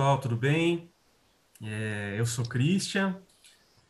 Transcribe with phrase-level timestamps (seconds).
[0.00, 0.90] pessoal, tudo bem?
[1.62, 3.20] É, eu sou Christian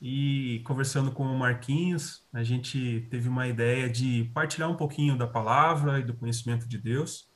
[0.02, 5.28] e conversando com o Marquinhos, a gente teve uma ideia de partilhar um pouquinho da
[5.28, 7.28] palavra e do conhecimento de Deus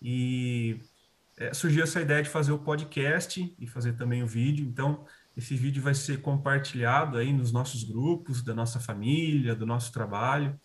[0.00, 0.80] e
[1.36, 4.66] é, surgiu essa ideia de fazer o podcast e fazer também o vídeo.
[4.66, 5.04] Então,
[5.36, 10.58] esse vídeo vai ser compartilhado aí nos nossos grupos, da nossa família, do nosso trabalho.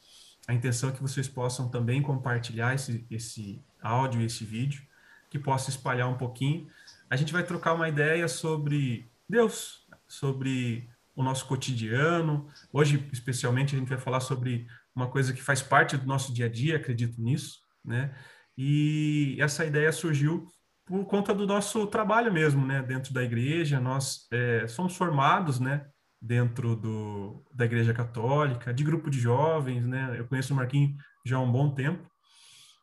[0.48, 4.82] A intenção é que vocês possam também compartilhar esse, esse áudio e esse vídeo,
[5.30, 6.70] que possa espalhar um pouquinho.
[7.10, 12.48] A gente vai trocar uma ideia sobre Deus, sobre o nosso cotidiano.
[12.72, 16.46] Hoje, especialmente, a gente vai falar sobre uma coisa que faz parte do nosso dia
[16.46, 18.16] a dia, acredito nisso, né?
[18.56, 20.48] E essa ideia surgiu
[20.86, 22.84] por conta do nosso trabalho mesmo, né?
[22.84, 25.88] Dentro da igreja, nós é, somos formados, né?
[26.22, 30.14] Dentro do, da igreja católica, de grupo de jovens, né?
[30.16, 32.08] Eu conheço o Marquinhos já há um bom tempo.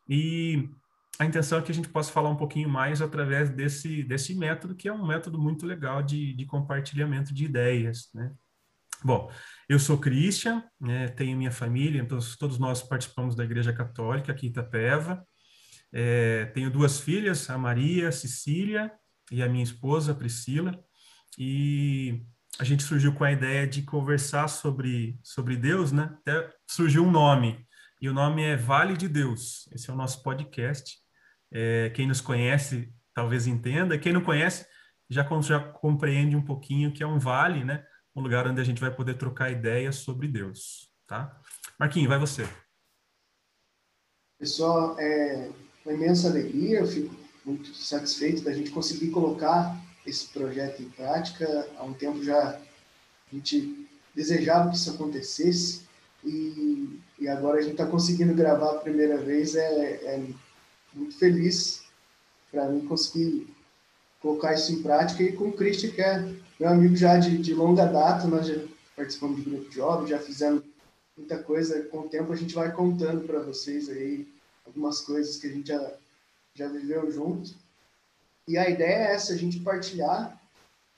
[0.09, 0.69] E
[1.19, 4.75] a intenção é que a gente possa falar um pouquinho mais através desse, desse método,
[4.75, 8.31] que é um método muito legal de, de compartilhamento de ideias, né?
[9.03, 9.31] Bom,
[9.69, 14.47] eu sou Christian, né, tenho minha família, então todos nós participamos da Igreja Católica aqui
[14.47, 15.23] em Itapeva.
[15.93, 18.91] É, tenho duas filhas, a Maria, a Cecília
[19.31, 20.83] e a minha esposa, a Priscila.
[21.37, 22.25] E
[22.59, 26.15] a gente surgiu com a ideia de conversar sobre, sobre Deus, né?
[26.19, 27.67] Até surgiu um nome,
[28.01, 29.67] e o nome é Vale de Deus.
[29.71, 31.06] Esse é o nosso podcast.
[31.51, 34.65] É, quem nos conhece talvez entenda, quem não conhece
[35.09, 37.85] já, já compreende um pouquinho que é um vale, né?
[38.15, 41.39] Um lugar onde a gente vai poder trocar ideias sobre Deus, tá?
[41.79, 42.47] Marquinhos, vai você.
[44.39, 45.49] Pessoal, é
[45.85, 51.67] uma imensa alegria, eu fico muito satisfeito da gente conseguir colocar esse projeto em prática.
[51.77, 55.87] Há um tempo já a gente desejava que isso acontecesse
[56.23, 59.55] e, e agora a gente está conseguindo gravar a primeira vez.
[59.55, 60.27] É, é
[60.97, 61.83] muito feliz
[62.51, 63.47] para mim conseguir
[64.21, 67.53] colocar isso em prática e com o Christian, que é meu amigo já de, de
[67.53, 68.55] longa data, nós já
[68.95, 70.63] participamos de grupo de jovens, já fizemos
[71.15, 71.83] muita coisa.
[71.83, 74.27] Com o tempo a gente vai contando para vocês aí
[74.65, 75.93] algumas coisas que a gente já,
[76.55, 77.53] já viveu junto.
[78.47, 80.41] E a ideia é essa, a gente partilhar,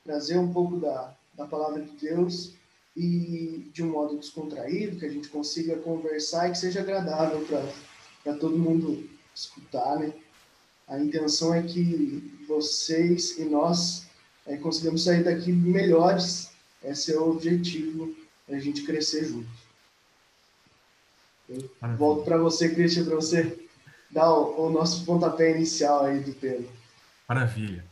[0.04, 2.54] trazer um pouco da, da palavra de Deus
[2.96, 7.46] e de um modo descontraído, que a gente consiga conversar e que seja agradável
[8.24, 10.14] para todo mundo escutar, né?
[10.88, 14.08] A intenção é que vocês e nós
[14.46, 16.52] é, consigamos sair daqui melhores.
[16.84, 18.16] Esse é o objetivo,
[18.50, 19.52] a gente crescer juntos.
[21.98, 23.68] volto para você, Cristian, para você
[24.10, 26.68] dar o, o, nosso pontapé inicial aí do tema.
[27.28, 27.86] Maravilha.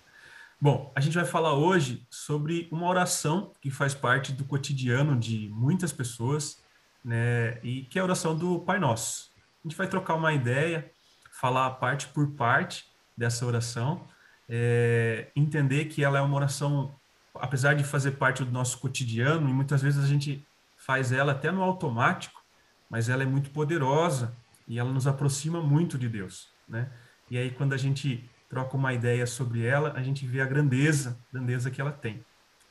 [0.59, 5.49] Bom, a gente vai falar hoje sobre uma oração que faz parte do cotidiano de
[5.49, 6.57] muitas pessoas,
[7.05, 7.59] né?
[7.63, 9.29] E que é a oração do Pai Nosso.
[9.63, 10.91] A gente vai trocar uma ideia
[11.39, 14.07] falar parte por parte dessa oração,
[14.49, 16.95] é, entender que ela é uma oração,
[17.35, 20.43] apesar de fazer parte do nosso cotidiano, e muitas vezes a gente
[20.77, 22.41] faz ela até no automático,
[22.89, 24.33] mas ela é muito poderosa
[24.67, 26.89] e ela nos aproxima muito de Deus, né?
[27.29, 31.19] E aí quando a gente troca uma ideia sobre ela, a gente vê a grandeza,
[31.31, 32.23] grandeza que ela tem,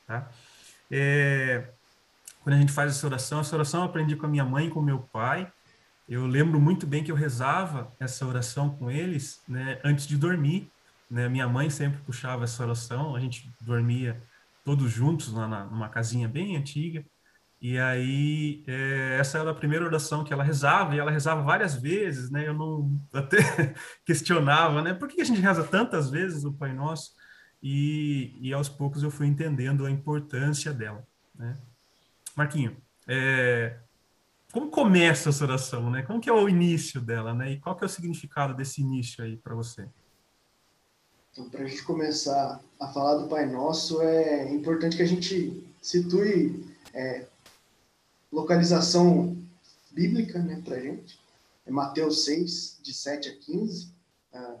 [0.05, 0.27] tá?
[0.91, 1.69] É,
[2.41, 4.81] quando a gente faz essa oração, essa oração eu aprendi com a minha mãe com
[4.81, 5.51] meu pai,
[6.07, 10.71] eu lembro muito bem que eu rezava essa oração com eles, né, antes de dormir.
[11.09, 11.27] Né?
[11.27, 14.21] Minha mãe sempre puxava essa oração, a gente dormia
[14.63, 17.05] todos juntos lá na, numa casinha bem antiga.
[17.59, 21.75] E aí, é, essa era a primeira oração que ela rezava, e ela rezava várias
[21.75, 22.47] vezes, né?
[22.47, 23.73] Eu não até
[24.05, 24.93] questionava, né?
[24.93, 27.13] Por que a gente reza tantas vezes o Pai Nosso?
[27.61, 31.57] E, e aos poucos eu fui entendendo a importância dela, né?
[32.35, 33.77] Marquinho, é,
[34.51, 36.03] como começa essa oração, né?
[36.03, 37.51] Como que é o início dela, né?
[37.51, 39.87] E qual que é o significado desse início aí para você?
[41.31, 45.63] Então, para a gente começar a falar do Pai Nosso, é importante que a gente
[45.81, 47.27] situe é,
[48.31, 49.37] localização
[49.91, 51.19] bíblica, né, para a gente.
[51.65, 53.91] É Mateus 6, de 7 a 15.
[54.33, 54.55] Ah,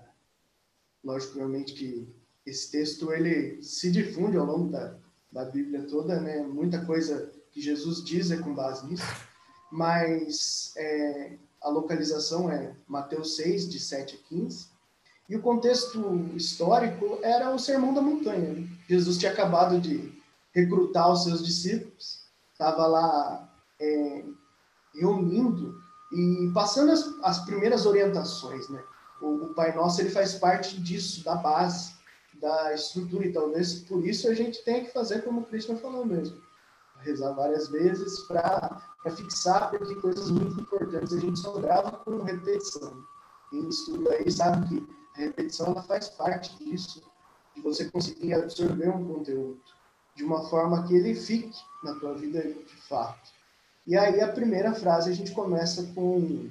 [1.03, 2.07] logicamente que
[2.45, 4.95] esse texto ele se difunde ao longo da,
[5.31, 6.41] da Bíblia toda, né?
[6.41, 9.05] Muita coisa que Jesus diz é com base nisso
[9.71, 14.69] mas é, a localização é Mateus 6, de 7 a 15.
[15.29, 18.67] E o contexto histórico era o Sermão da Montanha.
[18.87, 20.17] Jesus tinha acabado de
[20.53, 22.23] recrutar os seus discípulos,
[22.53, 23.49] estava lá
[23.79, 24.23] é,
[24.93, 25.75] reunindo
[26.13, 28.69] e passando as, as primeiras orientações.
[28.69, 28.81] Né?
[29.21, 31.93] O, o, Pai Nosso ele faz parte disso, da base,
[32.39, 36.05] da estrutura, e talvez por isso a gente tenha que fazer como o Cristo falou
[36.05, 36.41] mesmo
[37.01, 38.81] rezar várias vezes para
[39.11, 43.03] fixar, porque coisas muito importantes a gente só grava com repetição.
[43.49, 47.03] Quem estuda aí sabe que a repetição ela faz parte disso.
[47.55, 49.59] de você conseguir absorver um conteúdo
[50.15, 53.31] de uma forma que ele fique na tua vida de fato.
[53.85, 56.49] E aí a primeira frase a gente começa com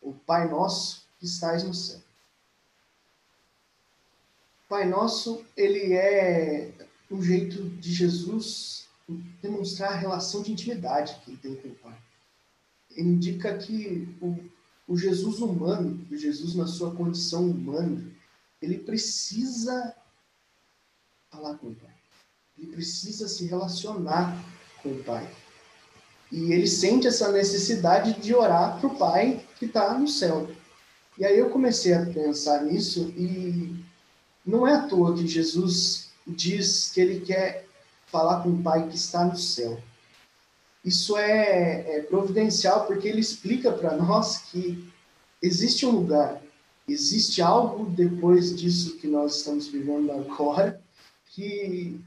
[0.00, 2.00] o Pai Nosso que estás no céu.
[4.68, 6.72] Pai Nosso, ele é
[7.10, 8.83] um jeito de Jesus
[9.42, 11.96] demonstrar a relação de intimidade que ele tem com o Pai.
[12.90, 14.38] Ele indica que o,
[14.88, 18.04] o Jesus humano, o Jesus na sua condição humana,
[18.62, 19.94] ele precisa
[21.30, 21.94] falar com o Pai.
[22.56, 24.42] Ele precisa se relacionar
[24.82, 25.28] com o Pai.
[26.32, 30.50] E ele sente essa necessidade de orar para o Pai que está no céu.
[31.18, 33.84] E aí eu comecei a pensar nisso e
[34.44, 37.68] não é à toa que Jesus diz que ele quer
[38.14, 39.82] falar com o Pai que está no céu.
[40.84, 44.88] Isso é, é providencial porque ele explica para nós que
[45.42, 46.40] existe um lugar,
[46.86, 50.80] existe algo depois disso que nós estamos vivendo agora
[51.30, 52.00] que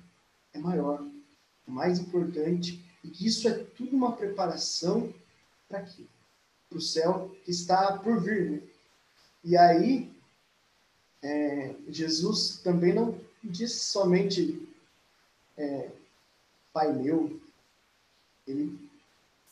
[0.53, 1.05] é maior,
[1.67, 5.13] mais importante e que isso é tudo uma preparação
[5.67, 6.05] para quê?
[6.69, 8.49] Para o céu que está por vir.
[8.51, 8.61] Né?
[9.43, 10.09] E aí,
[11.21, 14.65] é, Jesus também não disse somente
[15.57, 15.89] é,
[16.73, 17.39] Pai meu,
[18.45, 18.77] ele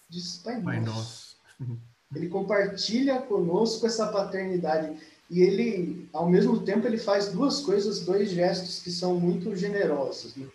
[0.10, 1.38] diz Pai, Pai nosso.
[1.60, 1.80] nosso.
[2.16, 4.96] Ele compartilha conosco essa paternidade
[5.30, 10.36] e ele, ao mesmo tempo, ele faz duas coisas, dois gestos que são muito generosos.
[10.36, 10.48] Né?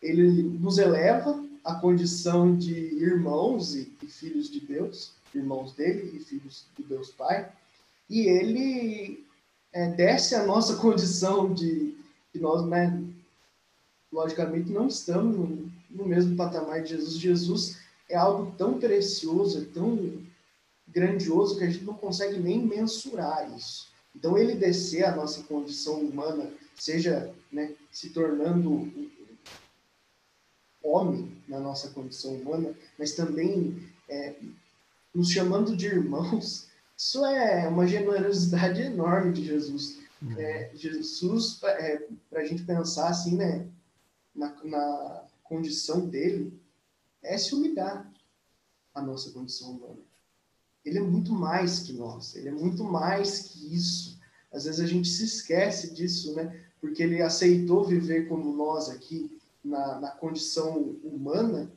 [0.00, 6.20] Ele nos eleva à condição de irmãos e, e filhos de Deus, irmãos dele e
[6.20, 7.50] filhos de Deus Pai,
[8.08, 9.26] e ele
[9.72, 11.96] é, desce a nossa condição de
[12.32, 13.02] que nós, né,
[14.14, 17.18] logicamente, não estamos no, no mesmo patamar de Jesus.
[17.18, 17.78] Jesus
[18.08, 20.22] é algo tão precioso, é tão
[20.86, 23.88] grandioso que a gente não consegue nem mensurar isso.
[24.14, 28.92] Então, ele descer a nossa condição humana, seja né, se tornando
[30.80, 34.34] homem na nossa condição humana, mas também é,
[35.12, 39.98] nos chamando de irmãos, isso é uma generosidade enorme de Jesus.
[40.22, 40.38] Uhum.
[40.38, 43.66] É, Jesus, é, para a gente pensar assim, né,
[44.34, 46.58] na, na condição dele,
[47.22, 48.12] é se humilhar
[48.94, 50.00] a nossa condição humana.
[50.84, 54.18] Ele é muito mais que nós, ele é muito mais que isso.
[54.52, 56.64] Às vezes a gente se esquece disso, né?
[56.80, 59.34] Porque ele aceitou viver como nós aqui,
[59.64, 61.72] na, na condição humana.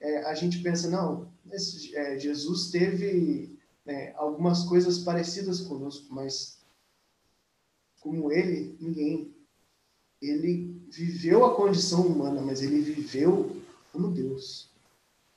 [0.00, 3.56] É, a gente pensa, não, esse, é, Jesus teve
[3.86, 6.58] é, algumas coisas parecidas conosco, mas
[8.00, 9.32] como ele, ninguém.
[10.20, 13.56] Ele viveu a condição humana, mas ele viveu
[13.92, 14.68] como Deus.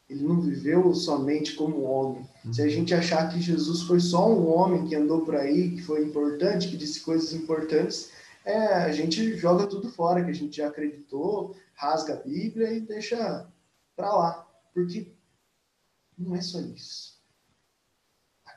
[0.09, 2.27] Ele não viveu somente como homem.
[2.51, 2.69] Se a uhum.
[2.69, 6.67] gente achar que Jesus foi só um homem que andou por aí, que foi importante,
[6.67, 8.11] que disse coisas importantes,
[8.45, 12.81] é, a gente joga tudo fora, que a gente já acreditou, rasga a Bíblia e
[12.81, 13.49] deixa
[13.95, 14.47] para lá.
[14.73, 15.07] Porque
[16.17, 17.13] não é só isso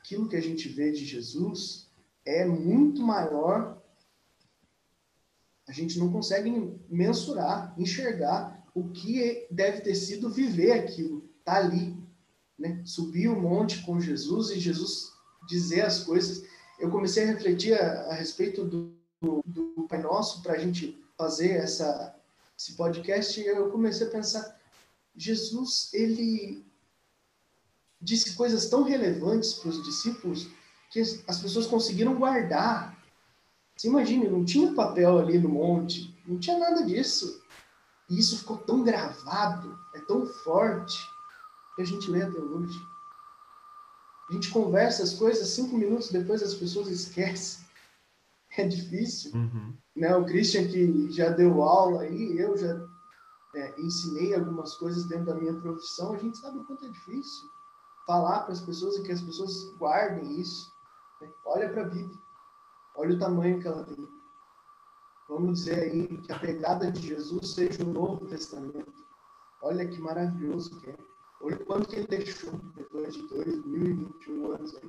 [0.06, 1.90] aquilo que a gente vê de Jesus
[2.24, 3.82] é muito maior.
[5.68, 6.50] A gente não consegue
[6.88, 11.96] mensurar, enxergar o que deve ter sido viver aquilo, tá ali,
[12.58, 12.82] né?
[12.84, 15.12] Subir o monte com Jesus e Jesus
[15.48, 16.44] dizer as coisas.
[16.78, 21.02] Eu comecei a refletir a, a respeito do, do, do Pai Nosso para a gente
[21.16, 22.14] fazer essa
[22.58, 23.38] esse podcast.
[23.40, 24.58] E eu comecei a pensar,
[25.14, 26.64] Jesus ele
[28.00, 30.48] disse coisas tão relevantes para os discípulos
[30.90, 32.95] que as pessoas conseguiram guardar.
[33.76, 37.42] Você imagine, não tinha papel ali no monte, não tinha nada disso.
[38.08, 40.98] E isso ficou tão gravado, é tão forte,
[41.74, 42.80] que a gente lê até hoje.
[44.30, 47.64] A gente conversa as coisas, cinco minutos depois as pessoas esquecem.
[48.56, 49.32] É difícil.
[49.34, 49.76] Uhum.
[49.94, 50.16] Né?
[50.16, 52.88] O Christian que já deu aula aí, eu já
[53.54, 57.48] é, ensinei algumas coisas dentro da minha profissão, a gente sabe o quanto é difícil
[58.06, 60.72] falar para as pessoas e que as pessoas guardem isso.
[61.20, 61.28] Né?
[61.44, 62.18] Olha para a Bíblia,
[62.96, 64.08] olha o tamanho que ela tem.
[65.28, 68.92] Vamos dizer aí que a pegada de Jesus seja o Novo Testamento.
[69.62, 70.96] Olha que maravilhoso que é.
[71.40, 74.88] Olha quanto que ele deixou depois de 2021 anos aí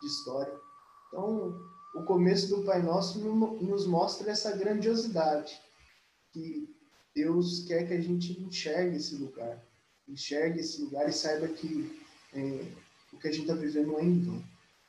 [0.00, 0.60] de história.
[1.08, 1.56] Então,
[1.94, 5.58] o começo do Pai Nosso nos mostra essa grandiosidade
[6.32, 6.68] que
[7.14, 9.64] Deus quer que a gente enxergue esse lugar,
[10.06, 11.98] enxergue esse lugar e saiba que
[12.34, 12.72] é,
[13.12, 14.44] o que a gente está vivendo é em vão.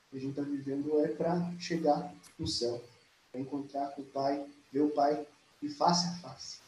[0.10, 2.84] Que a gente está vivendo é para chegar no céu,
[3.32, 5.26] para encontrar com o Pai, ver o Pai
[5.62, 6.60] de face a face.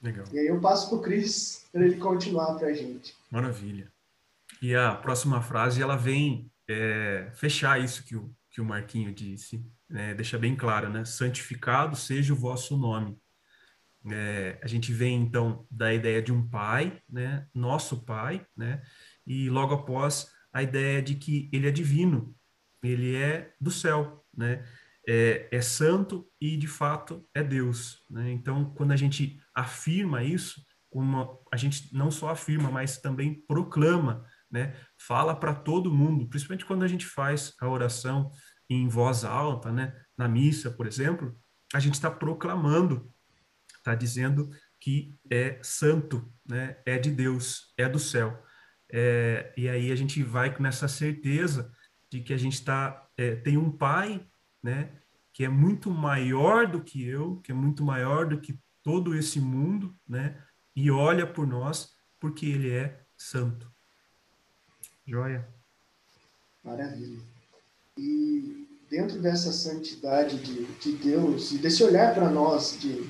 [0.00, 0.26] Legal.
[0.32, 3.14] E aí eu passo para o Cris para ele continuar para a gente.
[3.30, 3.92] Maravilha.
[4.62, 9.64] E a próxima frase ela vem é, fechar isso que o, que o Marquinho disse,
[9.88, 10.14] né?
[10.14, 11.04] deixa bem claro, né?
[11.04, 13.18] Santificado seja o vosso nome.
[14.10, 18.80] É, a gente vem então da ideia de um pai, né, nosso pai, né,
[19.26, 22.34] e logo após a ideia de que ele é divino,
[22.82, 24.64] ele é do céu, né,
[25.08, 28.30] é, é santo e de fato é Deus, né.
[28.30, 34.24] Então, quando a gente afirma isso, uma, a gente não só afirma, mas também proclama,
[34.50, 38.30] né, fala para todo mundo, principalmente quando a gente faz a oração
[38.68, 41.36] em voz alta, né, na missa, por exemplo,
[41.74, 43.12] a gente está proclamando
[43.86, 46.76] está dizendo que é santo, né?
[46.84, 48.42] é de Deus, é do céu.
[48.92, 51.72] É, e aí a gente vai com essa certeza
[52.16, 54.26] de que a gente tá, é, tem um pai
[54.62, 54.90] né?
[55.32, 59.38] que é muito maior do que eu, que é muito maior do que todo esse
[59.38, 60.42] mundo, né?
[60.74, 63.70] e olha por nós porque ele é santo.
[65.06, 65.46] Joia?
[66.64, 67.20] Maravilha.
[67.98, 73.08] E dentro dessa santidade de, de Deus e desse olhar para nós de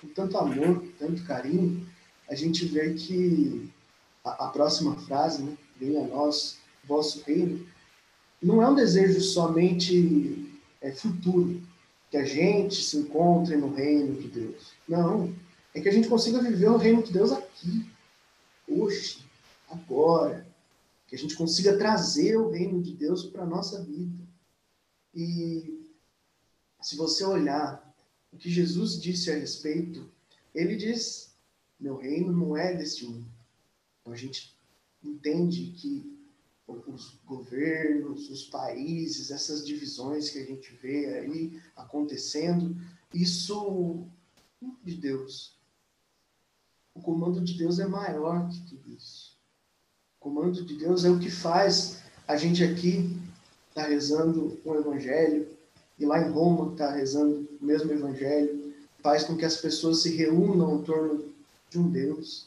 [0.00, 1.84] com tanto amor, tanto carinho,
[2.28, 3.72] a gente vê que
[4.24, 7.66] a, a próxima frase, né, venha a nós, vosso reino,
[8.40, 11.60] não é um desejo somente é, futuro,
[12.10, 14.72] que a gente se encontre no reino de Deus.
[14.88, 15.34] Não,
[15.74, 17.90] é que a gente consiga viver o reino de Deus aqui,
[18.66, 19.24] hoje,
[19.68, 20.46] agora,
[21.06, 24.22] que a gente consiga trazer o reino de Deus para a nossa vida.
[25.14, 25.86] E
[26.80, 27.84] se você olhar
[28.32, 30.08] o que Jesus disse a respeito,
[30.54, 31.34] ele diz:
[31.78, 33.26] meu reino não é deste mundo.
[34.00, 34.54] Então a gente
[35.02, 36.17] entende que
[36.68, 42.76] os governos, os países, essas divisões que a gente vê aí acontecendo,
[43.12, 44.06] isso
[44.84, 45.56] de Deus.
[46.94, 49.38] O comando de Deus é maior que tudo isso.
[50.18, 53.16] O comando de Deus é o que faz a gente aqui
[53.70, 55.48] estar tá rezando o Evangelho,
[55.98, 58.72] e lá em Roma está rezando o mesmo evangelho,
[59.02, 61.24] faz com que as pessoas se reúnam em torno
[61.68, 62.46] de um Deus,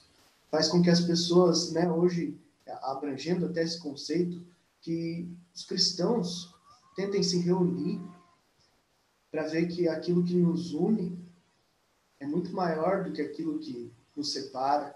[0.50, 2.38] faz com que as pessoas, né, hoje,
[2.68, 4.46] abrangendo até esse conceito,
[4.82, 6.54] que os cristãos
[6.96, 8.02] tentem se reunir
[9.30, 11.20] para ver que aquilo que nos une
[12.20, 14.96] é muito maior do que aquilo que nos separa.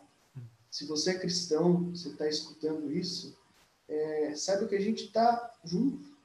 [0.69, 3.37] Se você é cristão, você está escutando isso,
[3.87, 6.15] é, saiba que a gente está junto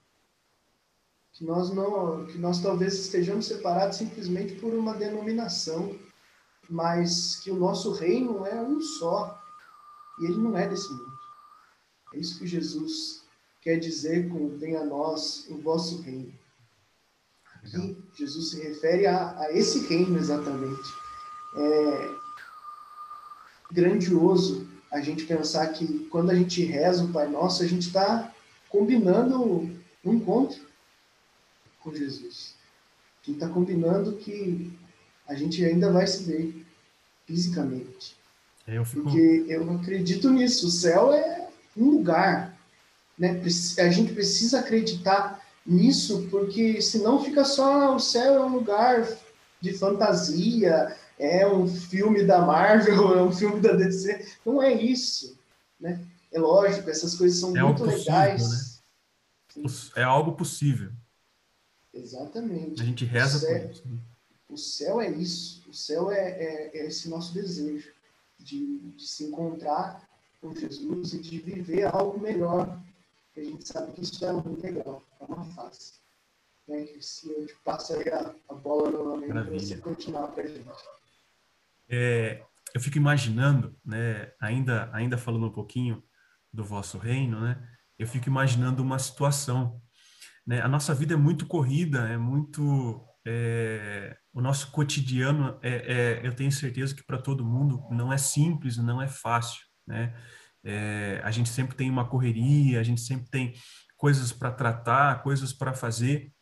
[1.40, 5.98] que nós não, que nós talvez estejamos separados simplesmente por uma denominação,
[6.68, 9.40] mas que o nosso reino é um só
[10.20, 11.09] e ele não é desse mundo.
[12.14, 13.22] É isso que Jesus
[13.60, 16.32] quer dizer com venha a nós o vosso reino.
[17.56, 20.90] Aqui Jesus se refere a, a esse reino exatamente.
[21.56, 22.14] É
[23.70, 28.34] grandioso a gente pensar que quando a gente reza o Pai Nosso, a gente está
[28.68, 29.42] combinando
[30.04, 30.60] um encontro
[31.80, 32.54] com Jesus.
[33.22, 34.72] A gente está combinando que
[35.28, 36.66] a gente ainda vai se ver
[37.26, 38.16] fisicamente.
[38.66, 39.04] Eu fico...
[39.04, 40.66] Porque eu acredito nisso.
[40.66, 42.56] O céu é um lugar.
[43.18, 43.40] Né?
[43.78, 49.06] A gente precisa acreditar nisso, porque senão fica só o céu é um lugar
[49.60, 54.26] de fantasia, é um filme da Marvel, é um filme da DC.
[54.44, 55.38] Não é isso.
[55.78, 56.00] Né?
[56.32, 58.80] É lógico, essas coisas são é muito legais.
[59.56, 59.66] Né?
[59.96, 60.90] É algo possível.
[61.92, 62.80] Exatamente.
[62.80, 63.88] A gente reza o céu, por isso.
[63.88, 63.98] Né?
[64.48, 65.62] O céu é isso.
[65.68, 67.92] O céu é, é, é esse nosso desejo
[68.38, 70.08] de, de, se encontrar
[70.40, 72.80] com Jesus e de viver algo melhor.
[73.36, 75.94] A gente sabe que isso é um integral, é uma fase.
[76.66, 76.86] Né?
[77.00, 80.68] Se eu te passo aí a, a bola novamente para você continuar para a gente.
[81.88, 82.44] É,
[82.74, 86.02] eu fico imaginando, né, ainda, ainda falando um pouquinho
[86.52, 87.60] do vosso reino, né,
[87.98, 89.80] eu fico imaginando uma situação
[90.46, 90.60] né?
[90.60, 93.06] A nossa vida é muito corrida, é muito.
[93.24, 98.18] É, o nosso cotidiano, é, é eu tenho certeza que para todo mundo não é
[98.18, 99.60] simples, não é fácil.
[99.90, 100.14] Né?
[100.62, 103.54] É, a gente sempre tem uma correria, a gente sempre tem
[103.96, 106.32] coisas para tratar, coisas para fazer,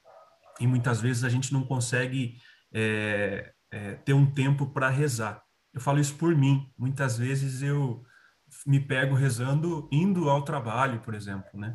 [0.61, 2.37] e muitas vezes a gente não consegue
[2.73, 5.43] é, é, ter um tempo para rezar.
[5.73, 6.71] Eu falo isso por mim.
[6.77, 8.03] Muitas vezes eu
[8.67, 11.75] me pego rezando indo ao trabalho, por exemplo, né?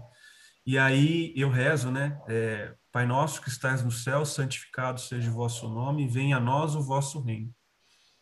[0.66, 2.20] E aí eu rezo, né?
[2.28, 6.76] É, Pai nosso que estás no céu, santificado seja o vosso nome, venha a nós
[6.76, 7.52] o vosso reino.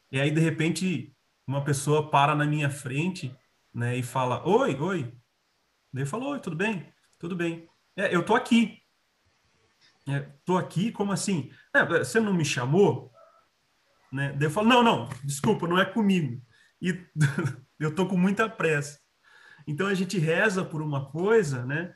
[0.10, 1.13] E aí, de repente,
[1.46, 3.36] uma pessoa para na minha frente
[3.74, 5.13] né, e fala: Oi, oi.
[5.94, 6.92] Daí eu falo: Oi, tudo bem?
[7.20, 7.68] Tudo bem.
[7.96, 8.78] É, eu tô aqui.
[10.08, 11.51] É, tô aqui, como assim?
[11.75, 13.12] É, você não me chamou?
[14.12, 14.34] Né?
[14.34, 16.42] Daí eu falo: Não, não, desculpa, não é comigo.
[16.82, 17.06] E
[17.80, 19.00] eu tô com muita pressa.
[19.68, 21.94] Então a gente reza por uma coisa, né?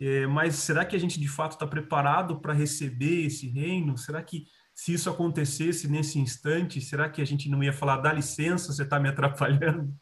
[0.00, 3.96] É, mas será que a gente de fato está preparado para receber esse reino?
[3.96, 8.12] Será que se isso acontecesse nesse instante, será que a gente não ia falar, dá
[8.12, 9.94] licença, você está me atrapalhando?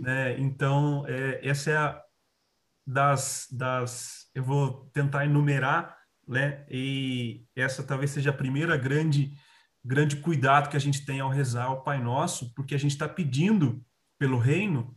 [0.00, 0.38] Né?
[0.38, 2.02] Então, é, essa é a
[2.86, 4.30] das, das...
[4.34, 6.64] Eu vou tentar enumerar, né?
[6.70, 9.32] E essa talvez seja a primeira grande,
[9.84, 13.08] grande cuidado que a gente tem ao rezar o Pai Nosso, porque a gente está
[13.08, 13.84] pedindo
[14.18, 14.96] pelo reino,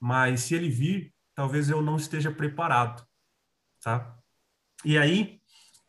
[0.00, 3.06] mas se ele vir, talvez eu não esteja preparado,
[3.82, 4.16] tá?
[4.84, 5.40] E aí,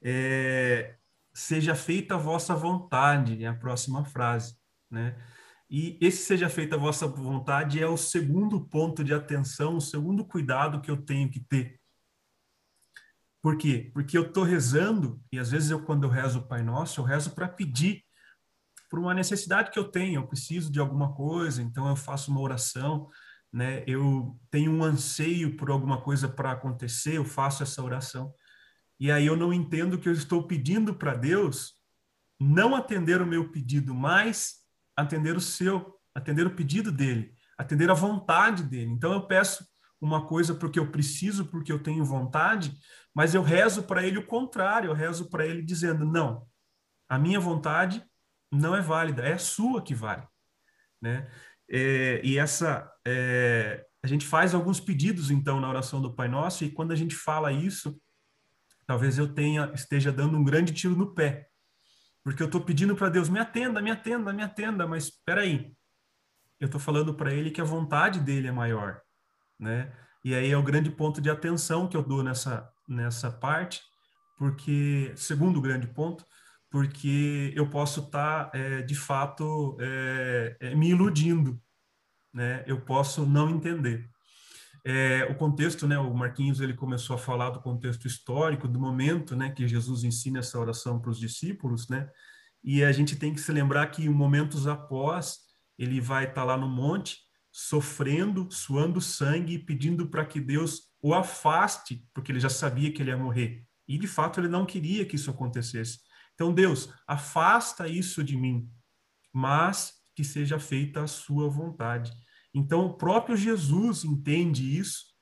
[0.01, 0.96] é,
[1.34, 4.55] seja feita a vossa vontade, é a próxima frase,
[4.89, 5.15] né?
[5.75, 10.24] E esse seja feita a vossa vontade é o segundo ponto de atenção, o segundo
[10.24, 11.82] cuidado que eu tenho que ter.
[13.42, 13.89] Por quê?
[13.92, 17.03] Porque eu estou rezando, e às vezes eu, quando eu rezo o Pai Nosso, eu
[17.03, 18.06] rezo para pedir
[18.88, 22.42] por uma necessidade que eu tenho, eu preciso de alguma coisa, então eu faço uma
[22.42, 23.10] oração,
[23.51, 23.84] né?
[23.88, 28.32] Eu tenho um anseio por alguma coisa para acontecer, eu faço essa oração.
[29.00, 31.74] E aí eu não entendo que eu estou pedindo para Deus
[32.39, 34.62] não atender o meu pedido, mas
[34.96, 38.92] atender o seu, atender o pedido dele, atender a vontade dele.
[38.92, 39.66] Então eu peço
[40.00, 42.78] uma coisa porque eu preciso, porque eu tenho vontade,
[43.14, 46.48] mas eu rezo para ele o contrário, eu rezo para ele dizendo: não,
[47.08, 48.04] a minha vontade
[48.52, 50.28] não é válida, é a sua que vale.
[51.02, 51.30] Né?
[51.70, 52.92] É, e essa.
[53.06, 56.96] É, a gente faz alguns pedidos, então, na oração do Pai Nosso, e quando a
[56.96, 57.98] gente fala isso,
[58.86, 61.48] talvez eu tenha esteja dando um grande tiro no pé,
[62.24, 65.75] porque eu estou pedindo para Deus, me atenda, me atenda, me atenda, mas espera aí.
[66.60, 69.01] Eu estou falando para ele que a vontade dele é maior,
[69.60, 69.92] né?
[70.24, 73.82] E aí é o grande ponto de atenção que eu dou nessa nessa parte,
[74.38, 76.25] porque segundo grande ponto,
[76.70, 81.62] porque eu posso estar tá, é, de fato é, é, me iludindo,
[82.34, 82.63] né?
[82.65, 84.10] Eu posso não entender.
[84.86, 85.98] É, o contexto, né?
[85.98, 89.50] O Marquinhos ele começou a falar do contexto histórico do momento, né?
[89.50, 92.10] Que Jesus ensina essa oração para os discípulos, né?
[92.63, 95.40] E a gente tem que se lembrar que momentos após
[95.78, 97.17] ele vai estar tá lá no monte
[97.52, 103.12] sofrendo, suando sangue pedindo para que Deus o afaste, porque ele já sabia que ele
[103.12, 103.65] ia morrer.
[103.88, 106.00] E de fato ele não queria que isso acontecesse.
[106.34, 108.67] Então Deus, afasta isso de mim,
[109.32, 112.12] mas que seja feita a sua vontade.
[112.54, 115.13] Então, o próprio Jesus entende isso,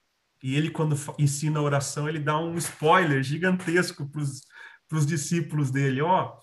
[0.44, 6.02] e ele, quando ensina a oração, ele dá um spoiler gigantesco para os discípulos dele:
[6.02, 6.36] ó,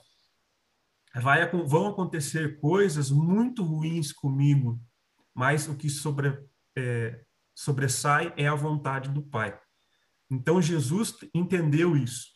[1.21, 4.81] vai, vão acontecer coisas muito ruins comigo,
[5.35, 6.39] mas o que sobre,
[6.77, 7.23] é,
[7.55, 9.59] sobressai é a vontade do Pai.
[10.31, 12.29] Então, Jesus entendeu isso.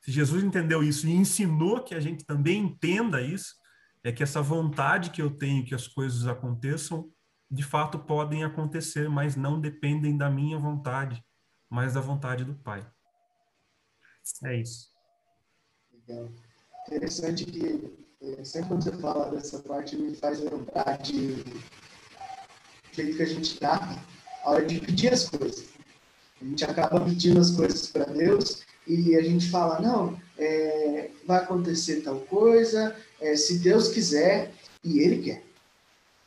[0.00, 3.54] Se Jesus entendeu isso e ensinou que a gente também entenda isso,
[4.02, 7.12] é que essa vontade que eu tenho que as coisas aconteçam
[7.50, 11.24] de fato podem acontecer, mas não dependem da minha vontade,
[11.68, 12.86] mas da vontade do Pai.
[14.44, 14.90] É isso.
[15.92, 16.30] Legal.
[16.86, 21.44] Interessante que é, sempre quando você fala dessa parte me faz lembrar de
[22.92, 23.98] jeito que a gente está
[24.44, 25.70] a hora de pedir as coisas.
[26.40, 31.42] A gente acaba pedindo as coisas para Deus e a gente fala, não, é, vai
[31.42, 35.49] acontecer tal coisa, é, se Deus quiser, e Ele quer.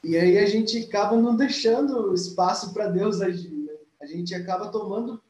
[0.04, 3.50] E aí a gente acaba não deixando espaço para Deus agir.
[3.52, 3.74] Né?
[4.02, 5.24] A gente acaba tomando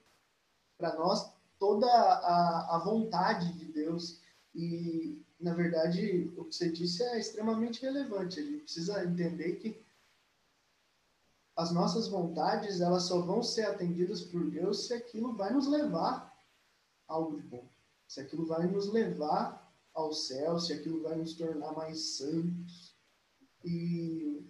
[0.77, 4.19] para nós toda a, a vontade de Deus.
[4.55, 8.39] E, na verdade, o que você disse é extremamente relevante.
[8.39, 9.83] A gente precisa entender que
[11.55, 16.35] as nossas vontades elas só vão ser atendidas por Deus se aquilo vai nos levar
[17.07, 17.69] a algo de bom.
[18.07, 22.95] Se aquilo vai nos levar ao céu, se aquilo vai nos tornar mais santos.
[23.63, 24.43] E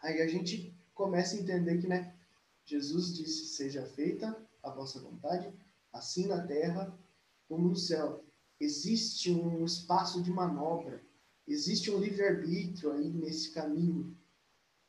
[0.00, 2.12] Aí a gente começa a entender que, né,
[2.64, 5.52] Jesus disse: Seja feita a vossa vontade,
[5.92, 6.92] assim na terra
[7.48, 8.22] como no céu.
[8.60, 11.00] Existe um espaço de manobra,
[11.46, 14.16] existe um livre-arbítrio aí nesse caminho,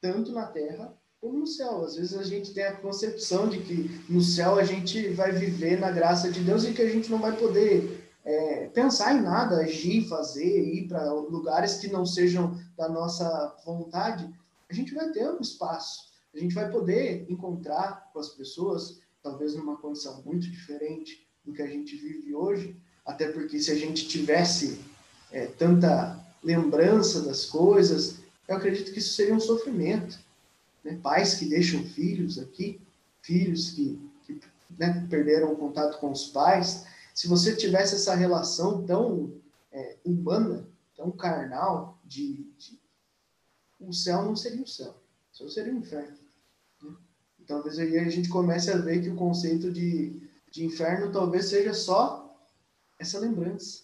[0.02, 1.86] tanto na terra como no céu.
[1.86, 5.80] Às vezes a gente tem a concepção de que no céu a gente vai viver
[5.80, 9.58] na graça de Deus e que a gente não vai poder é, pensar em nada,
[9.62, 14.30] agir, fazer, ir para lugares que não sejam da nossa vontade
[14.70, 19.56] a gente vai ter um espaço, a gente vai poder encontrar com as pessoas, talvez
[19.56, 24.08] numa condição muito diferente do que a gente vive hoje, até porque se a gente
[24.08, 24.80] tivesse
[25.32, 30.20] é, tanta lembrança das coisas, eu acredito que isso seria um sofrimento.
[30.84, 31.00] Né?
[31.02, 32.80] Pais que deixam filhos aqui,
[33.22, 34.40] filhos que, que
[34.78, 39.34] né, perderam o contato com os pais, se você tivesse essa relação tão
[39.72, 42.80] é, humana, tão carnal, de, de
[43.80, 44.96] o céu não seria o céu,
[45.32, 46.18] o céu seria o inferno.
[46.82, 46.96] Né?
[47.40, 51.46] Então, talvez aí a gente comece a ver que o conceito de, de inferno talvez
[51.46, 52.30] seja só
[53.00, 53.84] essa lembrança.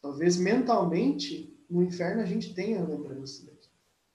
[0.00, 3.68] Talvez mentalmente, no inferno, a gente tenha a lembrança daqui.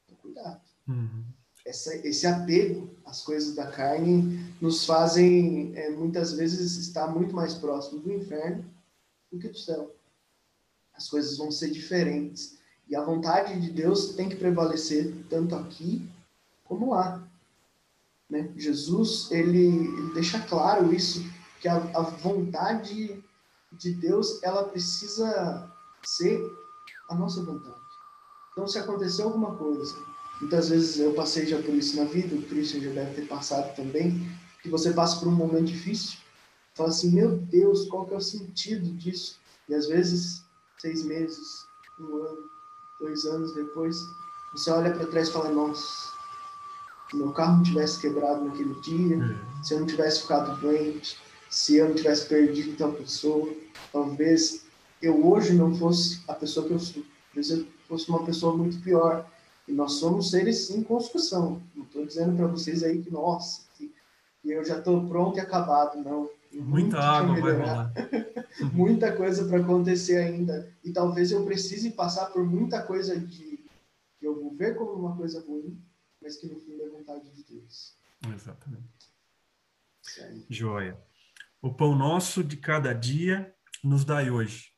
[0.04, 0.62] Então, cuidado.
[0.88, 1.24] Uhum.
[1.64, 7.54] Essa, esse apego às coisas da carne nos fazem, é, muitas vezes, estar muito mais
[7.54, 8.66] próximo do inferno
[9.32, 9.96] do que do céu.
[10.94, 12.55] As coisas vão ser diferentes.
[12.90, 16.08] E a vontade de Deus tem que prevalecer tanto aqui
[16.64, 17.24] como lá.
[18.30, 18.52] Né?
[18.56, 21.24] Jesus, ele, ele deixa claro isso,
[21.60, 23.24] que a, a vontade
[23.72, 25.72] de Deus, ela precisa
[26.04, 26.40] ser
[27.10, 27.76] a nossa vontade.
[28.52, 29.96] Então, se acontecer alguma coisa,
[30.40, 33.76] muitas vezes eu passei já por isso na vida, o Christian já deve ter passado
[33.76, 34.26] também,
[34.62, 36.18] que você passa por um momento difícil,
[36.74, 39.40] fala assim, meu Deus, qual que é o sentido disso?
[39.68, 40.44] E às vezes,
[40.78, 41.66] seis meses,
[42.00, 42.50] um ano,
[43.00, 44.08] dois anos depois,
[44.52, 46.14] você olha para trás e fala, nossa,
[47.10, 49.64] se meu carro não tivesse quebrado naquele dia, é.
[49.64, 51.18] se eu não tivesse ficado doente,
[51.50, 53.54] se eu não tivesse perdido tal pessoa,
[53.92, 54.66] talvez
[55.02, 57.04] eu hoje não fosse a pessoa que eu sou.
[57.28, 59.30] Talvez eu fosse uma pessoa muito pior.
[59.68, 61.62] E nós somos seres em construção.
[61.76, 63.92] Não estou dizendo para vocês aí que, nossa, que,
[64.42, 65.98] que eu já estou pronto e acabado.
[66.04, 66.30] Não.
[66.62, 67.94] Muita água vai rolar.
[68.74, 70.72] muita coisa para acontecer ainda.
[70.84, 73.60] E talvez eu precise passar por muita coisa de,
[74.20, 75.82] que eu vou ver como uma coisa ruim,
[76.22, 77.96] mas que no fim é vontade de Deus.
[78.34, 78.86] Exatamente.
[80.50, 80.98] Joia.
[81.62, 84.72] O pão nosso de cada dia nos dai hoje.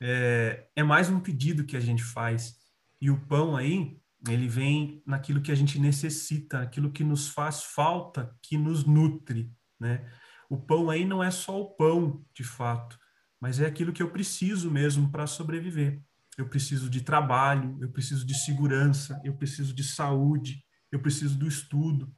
[0.00, 2.56] É, é mais um pedido que a gente faz.
[3.00, 7.62] E o pão aí, ele vem naquilo que a gente necessita, aquilo que nos faz
[7.62, 10.08] falta, que nos nutre, né?
[10.52, 12.98] O pão aí não é só o pão, de fato,
[13.40, 16.02] mas é aquilo que eu preciso mesmo para sobreviver
[16.38, 21.46] eu preciso de trabalho, eu preciso de segurança, eu preciso de saúde, eu preciso do
[21.46, 22.12] estudo.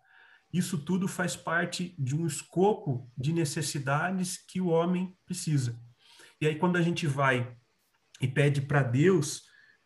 [0.52, 5.78] Isso tudo faz parte de um escopo de necessidades que o homem precisa.
[6.40, 7.56] E aí, quando a gente vai
[8.20, 9.42] e pede para Deus,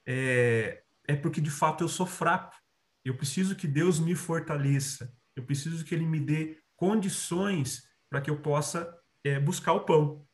[0.07, 2.55] é, é porque de fato eu sou fraco.
[3.03, 5.11] Eu preciso que Deus me fortaleça.
[5.35, 8.93] Eu preciso que Ele me dê condições para que eu possa
[9.25, 10.27] é, buscar o pão,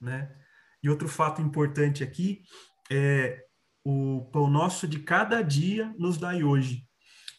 [0.00, 0.34] né?
[0.82, 2.42] E outro fato importante aqui
[2.90, 3.44] é,
[3.84, 6.86] o pão nosso de cada dia nos dai hoje.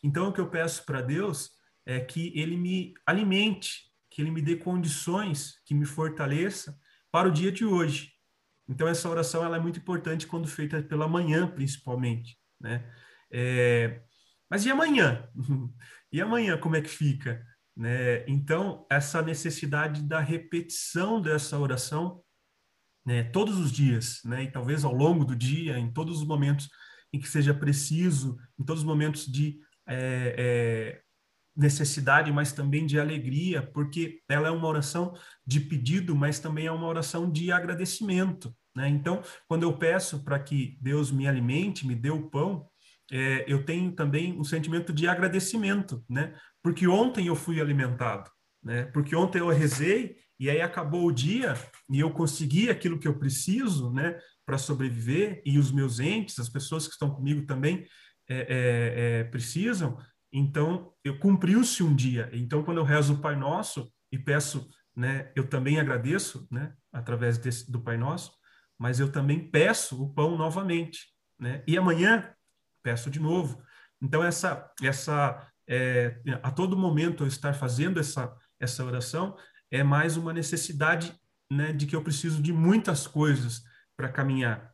[0.03, 1.51] Então, o que eu peço para Deus
[1.85, 6.77] é que Ele me alimente, que Ele me dê condições, que me fortaleça
[7.11, 8.11] para o dia de hoje.
[8.67, 12.37] Então, essa oração ela é muito importante quando feita pela manhã, principalmente.
[12.59, 12.83] Né?
[13.31, 14.01] É...
[14.49, 15.27] Mas e amanhã?
[16.11, 17.45] e amanhã, como é que fica?
[17.77, 18.27] Né?
[18.27, 22.23] Então, essa necessidade da repetição dessa oração
[23.05, 26.67] né, todos os dias, né, e talvez ao longo do dia, em todos os momentos
[27.13, 31.01] em que seja preciso, em todos os momentos de é, é,
[31.55, 35.13] necessidade, mas também de alegria, porque ela é uma oração
[35.45, 38.53] de pedido, mas também é uma oração de agradecimento.
[38.75, 38.89] Né?
[38.89, 42.67] Então, quando eu peço para que Deus me alimente, me dê o pão,
[43.11, 46.35] é, eu tenho também um sentimento de agradecimento, né?
[46.61, 48.29] porque ontem eu fui alimentado,
[48.63, 48.83] né?
[48.85, 51.55] porque ontem eu rezei e aí acabou o dia
[51.89, 56.47] e eu consegui aquilo que eu preciso, né, para sobreviver e os meus entes, as
[56.47, 57.87] pessoas que estão comigo também
[58.29, 59.97] é, é, é, precisam.
[60.31, 62.29] Então, eu cumpriu-se um dia.
[62.33, 67.37] Então, quando eu rezo o Pai Nosso e peço, né, eu também agradeço, né, através
[67.39, 68.31] desse, do Pai Nosso,
[68.77, 71.07] mas eu também peço o pão novamente,
[71.39, 71.63] né?
[71.67, 72.31] E amanhã
[72.87, 73.61] peço de novo.
[74.01, 79.35] Então, essa, essa é, a todo momento eu estar fazendo essa, essa oração
[79.69, 81.13] é mais uma necessidade
[81.51, 83.61] né, de que eu preciso de muitas coisas
[83.97, 84.73] para caminhar.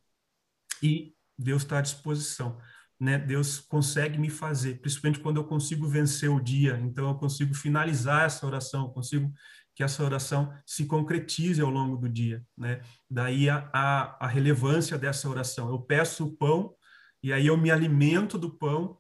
[0.83, 2.59] E Deus está à disposição.
[2.99, 3.17] Né?
[3.17, 6.79] Deus consegue me fazer, principalmente quando eu consigo vencer o dia.
[6.83, 9.33] Então, eu consigo finalizar essa oração, consigo
[9.75, 12.45] que essa oração se concretize ao longo do dia.
[12.55, 12.79] Né?
[13.09, 15.69] Daí a, a, a relevância dessa oração.
[15.69, 16.75] Eu peço o pão
[17.23, 18.99] e aí eu me alimento do pão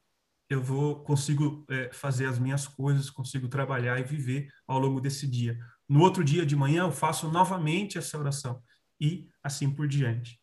[0.53, 5.27] eu vou consigo é, fazer as minhas coisas, consigo trabalhar e viver ao longo desse
[5.27, 5.57] dia.
[5.87, 8.61] No outro dia de manhã, eu faço novamente essa oração
[8.99, 10.39] e assim por diante.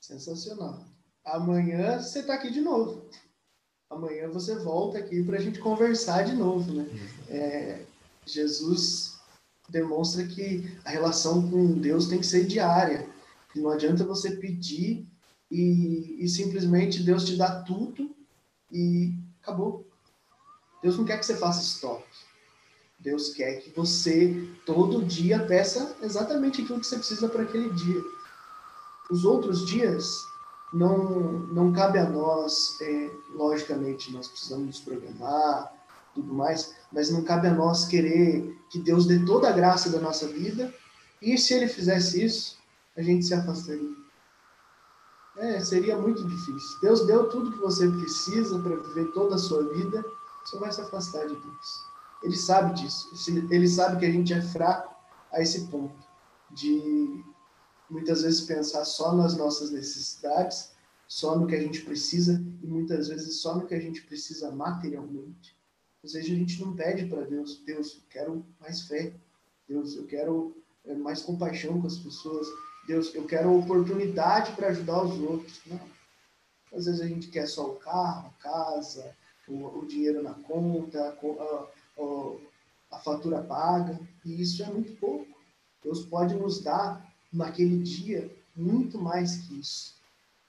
[0.00, 0.84] Sensacional.
[1.24, 3.08] Amanhã você está aqui de novo.
[3.88, 6.86] Amanhã você volta aqui para a gente conversar de novo, né?
[7.28, 7.84] É,
[8.26, 9.20] Jesus
[9.68, 13.08] demonstra que a relação com Deus tem que ser diária.
[13.52, 15.06] Que não adianta você pedir
[15.52, 18.10] e, e simplesmente Deus te dá tudo
[18.72, 19.12] e
[19.42, 19.86] acabou.
[20.82, 22.08] Deus não quer que você faça estoque.
[22.98, 28.02] Deus quer que você todo dia peça exatamente aquilo que você precisa para aquele dia.
[29.10, 30.16] Os outros dias
[30.72, 35.70] não não cabe a nós, é, logicamente nós precisamos nos programar,
[36.14, 40.00] tudo mais, mas não cabe a nós querer que Deus dê toda a graça da
[40.00, 40.72] nossa vida.
[41.20, 42.58] E se Ele fizesse isso,
[42.96, 44.01] a gente se afastaria.
[45.36, 46.80] É, seria muito difícil.
[46.80, 50.04] Deus deu tudo que você precisa para viver toda a sua vida,
[50.44, 51.92] você vai se afastar de Deus.
[52.22, 53.10] Ele sabe disso.
[53.50, 54.94] Ele sabe que a gente é fraco
[55.32, 56.06] a esse ponto
[56.50, 57.24] de
[57.88, 60.72] muitas vezes pensar só nas nossas necessidades,
[61.08, 64.50] só no que a gente precisa e muitas vezes só no que a gente precisa
[64.50, 65.56] materialmente.
[66.02, 69.14] Ou seja, a gente não pede para Deus, Deus, eu quero mais fé.
[69.68, 72.46] Deus, eu quero é, mais compaixão com as pessoas.
[72.86, 75.60] Deus, eu quero oportunidade para ajudar os outros.
[75.66, 75.80] Não.
[76.72, 79.14] Às vezes a gente quer só o carro, a casa,
[79.46, 85.26] o, o dinheiro na conta, a, a, a fatura paga, e isso é muito pouco.
[85.82, 89.94] Deus pode nos dar naquele dia muito mais que isso.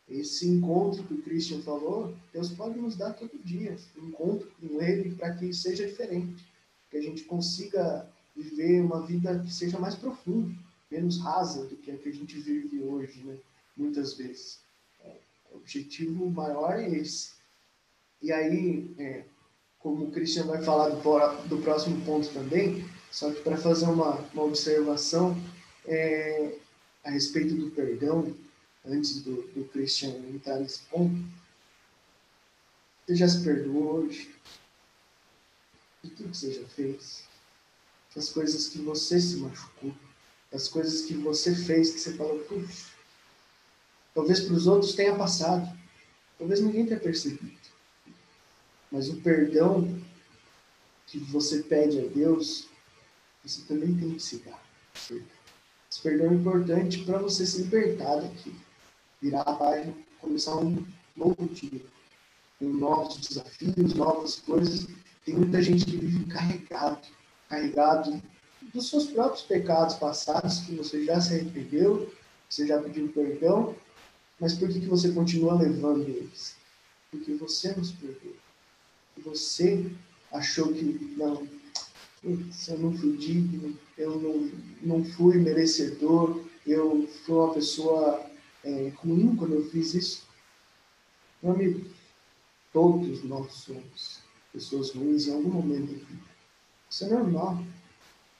[0.07, 4.81] Esse encontro que o Christian falou, Deus pode nos dar todo dia, um encontro com
[4.81, 6.45] Ele para que seja diferente,
[6.89, 10.53] que a gente consiga viver uma vida que seja mais profunda,
[10.93, 13.37] menos rasa do que a que a gente vive hoje, né?
[13.75, 14.59] muitas vezes.
[15.03, 15.15] É,
[15.51, 17.31] o objetivo maior é esse.
[18.21, 19.23] E aí, é,
[19.79, 24.17] como o Christian vai falar do, do próximo ponto também, só que para fazer uma,
[24.33, 25.35] uma observação
[25.85, 26.57] é,
[27.03, 28.35] a respeito do perdão,
[28.85, 31.15] antes do, do Christian entrar nesse ponto,
[33.05, 34.33] você já se perdoou hoje?
[36.03, 37.23] De tudo que você já fez?
[38.15, 39.93] Das coisas que você se machucou?
[40.53, 42.91] Das coisas que você fez que você falou, puxa,
[44.13, 45.67] talvez para os outros tenha passado,
[46.37, 47.57] talvez ninguém tenha percebido.
[48.91, 49.99] Mas o perdão
[51.07, 52.67] que você pede a Deus,
[53.43, 54.63] você também tem que se dar.
[54.93, 58.55] Esse perdão é importante para você se libertar daqui,
[59.19, 60.85] virar a página, começar um
[61.17, 61.81] novo dia,
[62.59, 64.87] com novos desafios, novas coisas.
[65.25, 67.07] Tem muita gente que vive carregado,
[67.49, 68.21] carregado
[68.73, 72.11] dos seus próprios pecados passados, que você já se arrependeu,
[72.49, 73.75] você já pediu perdão,
[74.39, 76.55] mas por que, que você continua levando eles?
[77.11, 78.35] Porque você nos perdoou.
[79.23, 79.91] Você
[80.31, 81.47] achou que, não,
[82.23, 88.25] eu não fui digno, eu não, não fui merecedor, eu fui uma pessoa
[88.63, 90.23] é, ruim quando eu fiz isso.
[91.41, 91.85] Meu amigo,
[92.71, 94.19] todos nós somos
[94.51, 96.23] pessoas ruins em algum momento da vida.
[96.89, 97.63] Isso é normal.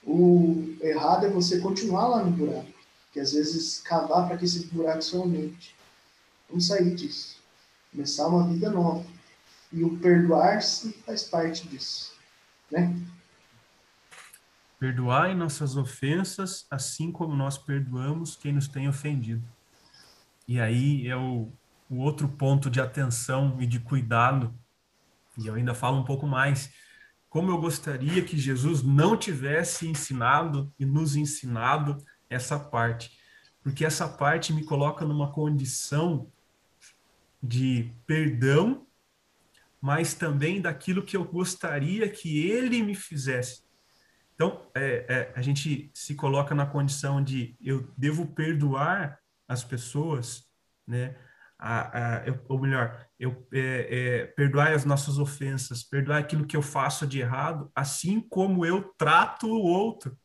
[0.06, 2.68] O errado é você continuar lá no buraco,
[3.12, 5.74] que às vezes cavar para que esse buraco se aumente.
[6.48, 7.38] Vamos sair disso.
[7.90, 9.04] Começar uma vida nova.
[9.72, 12.12] E o perdoar-se faz parte disso.
[12.70, 12.94] Né?
[14.78, 19.42] Perdoai nossas ofensas, assim como nós perdoamos quem nos tem ofendido.
[20.46, 21.48] E aí é o,
[21.88, 24.54] o outro ponto de atenção e de cuidado,
[25.38, 26.70] e eu ainda falo um pouco mais.
[27.34, 31.98] Como eu gostaria que Jesus não tivesse ensinado e nos ensinado
[32.30, 33.18] essa parte,
[33.60, 36.30] porque essa parte me coloca numa condição
[37.42, 38.86] de perdão
[39.80, 43.64] mas também daquilo que eu gostaria que ele me fizesse.
[44.36, 49.18] Então, é, é, a gente se coloca na condição de eu devo perdoar
[49.48, 50.48] as pessoas,
[50.86, 51.16] né?
[51.58, 56.62] A, a, eu, ou melhor, eu é, é, as nossas ofensas, perdoar aquilo que eu
[56.62, 60.16] faço de errado, assim como eu trato o outro.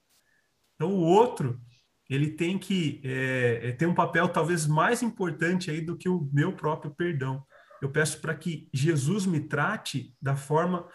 [0.75, 1.61] Então, o outro
[2.09, 6.27] ele tem que é, é ter um papel talvez mais importante aí do que o
[6.33, 7.45] meu próprio perdão
[7.81, 10.87] eu peço para que Jesus me trate da forma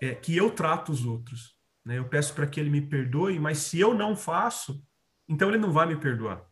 [0.00, 1.56] é, que eu trato os outros.
[1.84, 1.98] Né?
[1.98, 4.82] Eu peço para que ele me perdoe, mas se eu não faço,
[5.28, 6.44] então ele não vai me perdoar.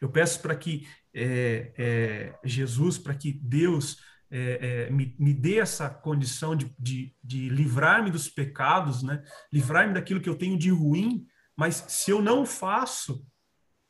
[0.00, 3.98] Eu peço para que é, é, Jesus, para que Deus
[4.30, 9.22] é, é, me, me, dê essa condição de, de, de livrar-me dos pecados, né?
[9.52, 13.24] livrar-me daquilo que eu tenho de ruim, mas se eu não faço,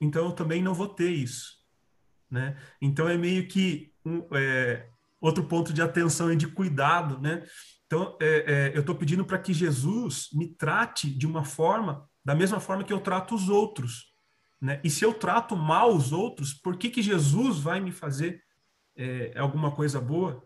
[0.00, 1.56] então eu também não vou ter isso.
[2.30, 2.56] Né?
[2.80, 4.88] Então é meio que um, é,
[5.20, 7.44] outro ponto de atenção e de cuidado, né?
[7.86, 12.58] Então, é, eu estou pedindo para que Jesus me trate de uma forma, da mesma
[12.58, 14.15] forma que eu trato os outros.
[14.60, 14.80] Né?
[14.82, 18.42] E se eu trato mal os outros, por que, que Jesus vai me fazer
[18.96, 20.42] é, alguma coisa boa?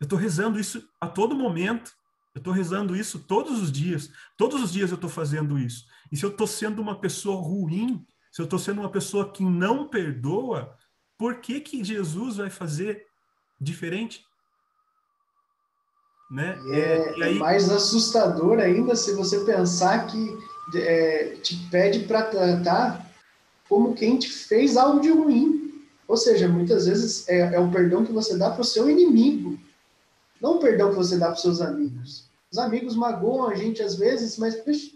[0.00, 1.92] Eu estou rezando isso a todo momento.
[2.34, 4.10] Eu estou rezando isso todos os dias.
[4.36, 5.84] Todos os dias eu estou fazendo isso.
[6.12, 9.42] E se eu estou sendo uma pessoa ruim, se eu estou sendo uma pessoa que
[9.42, 10.76] não perdoa,
[11.16, 13.04] por que, que Jesus vai fazer
[13.60, 14.24] diferente?
[16.30, 16.56] Né?
[16.70, 17.36] É, é, aí...
[17.36, 20.38] é, mais assustador ainda se você pensar que
[20.74, 23.08] é, te pede para tratar
[23.68, 25.86] como quem te fez algo de ruim.
[26.06, 29.58] Ou seja, muitas vezes é, é o perdão que você dá para o seu inimigo,
[30.40, 32.24] não o perdão que você dá para os seus amigos.
[32.50, 34.90] Os amigos magoam a gente às vezes, mas puxa,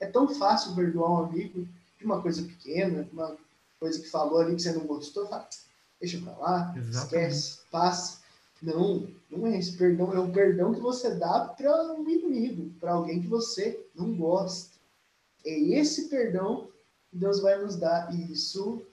[0.00, 3.36] é tão fácil perdoar um amigo de uma coisa pequena, uma
[3.78, 5.46] coisa que falou ali que você não gostou, fala,
[6.00, 7.04] deixa para lá, Exatamente.
[7.04, 8.26] esquece, passa.
[8.62, 12.92] Não, não é esse perdão, é o perdão que você dá para um inimigo, para
[12.92, 14.75] alguém que você não gosta.
[15.46, 16.70] É esse perdão
[17.10, 18.84] que Deus vai nos dar, e isso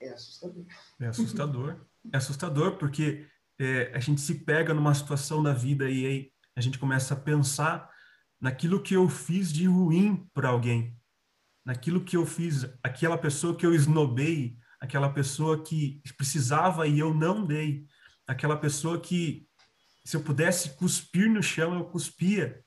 [0.00, 0.64] é assustador.
[1.00, 1.76] É assustador.
[2.12, 3.26] é assustador porque
[3.58, 7.16] é, a gente se pega numa situação da vida e aí a gente começa a
[7.16, 7.90] pensar
[8.40, 10.96] naquilo que eu fiz de ruim para alguém,
[11.64, 17.14] naquilo que eu fiz, aquela pessoa que eu esnobei, aquela pessoa que precisava e eu
[17.14, 17.86] não dei,
[18.26, 19.48] aquela pessoa que
[20.04, 22.63] se eu pudesse cuspir no chão, eu cuspia.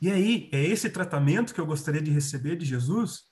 [0.00, 3.24] E aí, é esse tratamento que eu gostaria de receber de Jesus?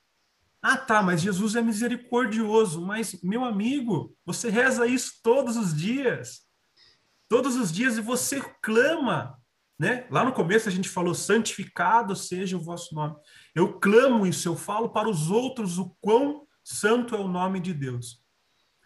[0.61, 2.85] Ah, tá, mas Jesus é misericordioso.
[2.85, 6.41] Mas, meu amigo, você reza isso todos os dias.
[7.29, 9.39] Todos os dias e você clama
[9.79, 10.07] né?
[10.11, 13.15] Lá no começo a gente falou: santificado seja o vosso nome.
[13.55, 17.73] Eu clamo isso, eu falo para os outros o quão santo é o nome de
[17.73, 18.21] Deus.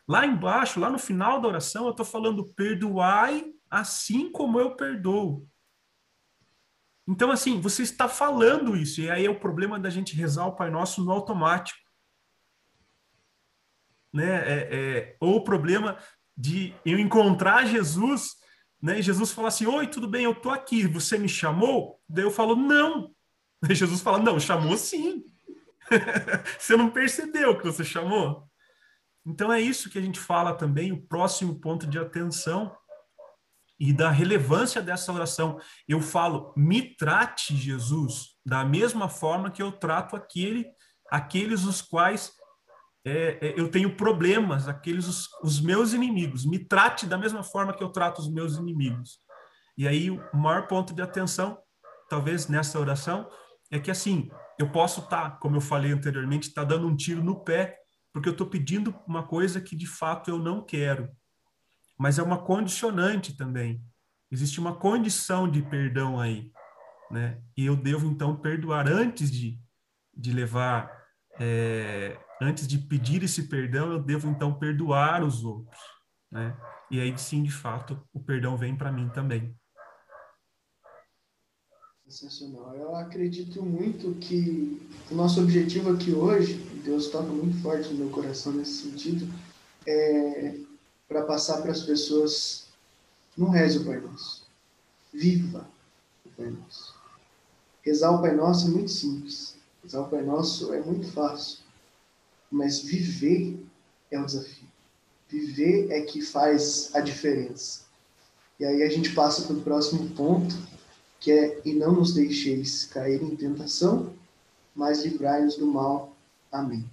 [0.06, 5.48] Lá embaixo, lá no final da oração, eu estou falando: perdoai assim como eu perdoo.
[7.06, 10.56] Então, assim, você está falando isso, e aí é o problema da gente rezar o
[10.56, 11.78] Pai Nosso no automático.
[14.12, 14.28] Né?
[14.28, 15.98] É, é, ou o problema
[16.36, 18.42] de eu encontrar Jesus
[18.82, 18.98] né?
[18.98, 22.00] E Jesus fala assim: Oi, tudo bem, eu tô aqui, você me chamou?
[22.08, 23.14] Daí eu falo: Não.
[23.62, 25.22] Daí Jesus fala: Não, chamou sim.
[26.58, 28.50] você não percebeu que você chamou?
[29.24, 32.76] Então é isso que a gente fala também, o próximo ponto de atenção
[33.82, 35.58] e da relevância dessa oração.
[35.88, 40.64] Eu falo: Me trate, Jesus, da mesma forma que eu trato aquele,
[41.10, 42.32] aqueles os quais
[43.04, 46.46] é, é, eu tenho problemas, aqueles os, os, meus inimigos.
[46.46, 49.18] Me trate da mesma forma que eu trato os meus inimigos.
[49.76, 51.58] E aí o maior ponto de atenção,
[52.08, 53.28] talvez nessa oração,
[53.68, 56.94] é que assim eu posso estar, tá, como eu falei anteriormente, estar tá dando um
[56.94, 57.76] tiro no pé,
[58.12, 61.10] porque eu estou pedindo uma coisa que de fato eu não quero.
[61.98, 63.82] Mas é uma condicionante também.
[64.30, 66.50] Existe uma condição de perdão aí,
[67.10, 67.40] né?
[67.56, 69.60] E eu devo então perdoar antes de,
[70.16, 70.90] de levar
[71.38, 75.80] é, antes de pedir esse perdão, eu devo então perdoar os outros,
[76.30, 76.56] né?
[76.90, 79.54] E aí sim, de fato, o perdão vem para mim também.
[82.06, 82.74] Sensacional.
[82.74, 88.10] Eu acredito muito que o nosso objetivo aqui hoje, Deus toca muito forte no meu
[88.10, 89.26] coração nesse sentido,
[89.86, 90.71] é
[91.12, 92.64] para passar para as pessoas,
[93.36, 94.46] não reze o Pai Nosso,
[95.12, 95.68] viva
[96.24, 96.94] o Pai Nosso.
[97.82, 99.56] Rezar o Pai Nosso é muito simples.
[99.82, 101.58] Rezar o Pai Nosso é muito fácil.
[102.50, 103.62] Mas viver
[104.10, 104.68] é o desafio.
[105.28, 107.82] Viver é que faz a diferença.
[108.58, 110.54] E aí a gente passa para o próximo ponto,
[111.18, 114.14] que é: E não nos deixeis cair em tentação,
[114.74, 116.14] mas livrai-nos do mal.
[116.50, 116.88] Amém.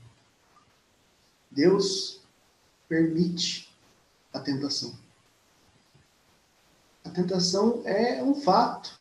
[1.51, 2.21] Deus
[2.87, 3.68] permite
[4.33, 4.97] a tentação.
[7.03, 8.99] A tentação é um fato.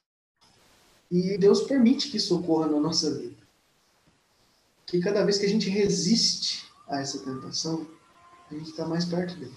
[1.10, 3.38] E Deus permite que isso ocorra na nossa vida
[4.88, 7.86] que cada vez que a gente resiste a essa tentação,
[8.50, 9.54] a gente está mais perto dele.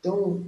[0.00, 0.44] Então,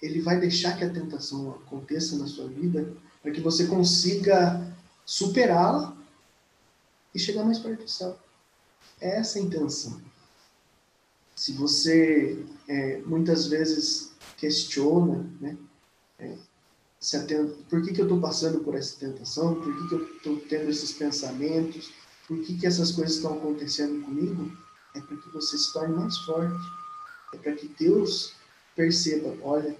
[0.00, 5.94] ele vai deixar que a tentação aconteça na sua vida para que você consiga superá-la
[7.14, 8.18] e chegar mais perto do céu.
[9.00, 10.00] É essa a intenção.
[11.36, 15.56] Se você é, muitas vezes questiona, né,
[16.18, 16.36] é,
[16.98, 20.16] se atenta, por que, que eu estou passando por essa tentação, por que, que eu
[20.16, 21.92] estou tendo esses pensamentos,
[22.26, 24.50] por que, que essas coisas estão acontecendo comigo?
[24.94, 26.58] É para que você se torne mais forte.
[27.34, 28.34] É para que Deus
[28.74, 29.76] perceba: olha,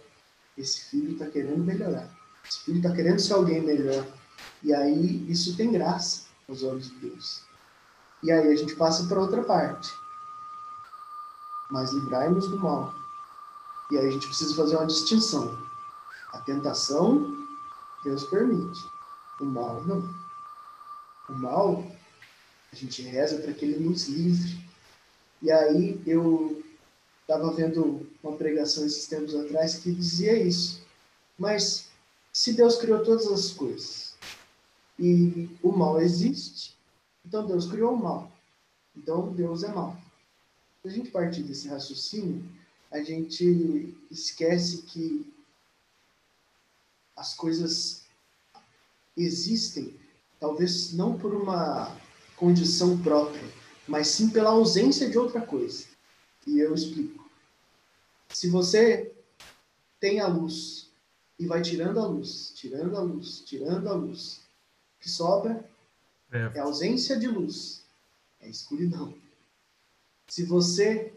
[0.57, 2.09] esse filho está querendo melhorar.
[2.49, 4.07] Esse filho está querendo ser alguém melhor.
[4.63, 7.43] E aí isso tem graça aos olhos de Deus.
[8.23, 9.91] E aí a gente passa para outra parte.
[11.71, 12.95] Mas livrai-nos do mal.
[13.91, 15.57] E aí a gente precisa fazer uma distinção.
[16.33, 17.47] A tentação,
[18.05, 18.81] Deus permite.
[19.41, 20.09] O mal, não.
[21.29, 21.85] O mal
[22.73, 24.59] a gente reza para que ele nos livre.
[25.43, 26.63] E aí eu
[27.23, 30.83] estava vendo uma pregação esses tempos atrás que dizia isso.
[31.39, 31.89] Mas
[32.33, 34.15] se Deus criou todas as coisas
[34.99, 36.77] e o mal existe,
[37.25, 38.31] então Deus criou o mal.
[38.97, 39.97] Então Deus é mal.
[40.87, 42.49] Se a gente partir desse raciocínio,
[42.93, 45.27] a gente esquece que
[47.17, 48.05] as coisas
[49.17, 49.99] existem,
[50.39, 51.93] talvez não por uma
[52.37, 53.43] condição própria,
[53.89, 55.87] mas sim pela ausência de outra coisa.
[56.47, 57.29] E eu explico.
[58.29, 59.13] Se você
[59.99, 60.89] tem a luz
[61.37, 64.41] e vai tirando a luz, tirando a luz, tirando a luz,
[64.97, 65.69] o que sobra
[66.31, 67.85] é, é ausência de luz,
[68.39, 69.26] é escuridão.
[70.29, 71.13] Se você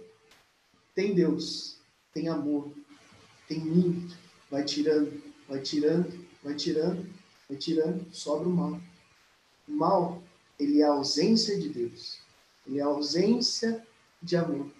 [0.93, 1.77] tem Deus,
[2.13, 2.71] tem amor,
[3.47, 4.15] tem muito,
[4.49, 7.09] vai tirando, vai tirando, vai tirando,
[7.47, 8.79] vai tirando, sobra o mal.
[9.67, 10.23] O mal,
[10.59, 12.19] ele é a ausência de Deus,
[12.67, 13.85] ele é a ausência
[14.21, 14.71] de amor.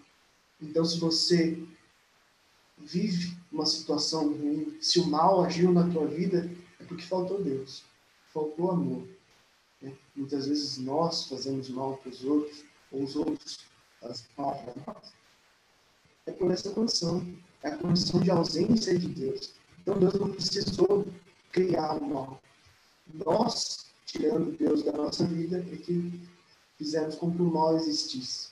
[0.61, 1.63] Então, se você
[2.77, 6.49] vive uma situação ruim, se o mal agiu na tua vida,
[6.80, 7.84] é porque faltou Deus,
[8.32, 9.07] faltou amor.
[9.82, 9.97] Né?
[10.15, 13.68] Muitas vezes nós fazemos mal para os outros, ou os outros
[14.00, 14.14] para
[14.88, 15.14] nós.
[16.26, 17.26] É por essa condição,
[17.64, 19.54] é a condição de ausência de Deus.
[19.82, 21.08] Então Deus não precisou
[21.52, 22.41] criar o mal.
[23.14, 26.22] Nós, tirando Deus da nossa vida, é que
[26.78, 28.50] fizemos com que o mal existisse.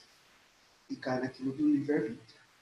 [0.89, 2.19] E cai naquilo do livre-arbítrio.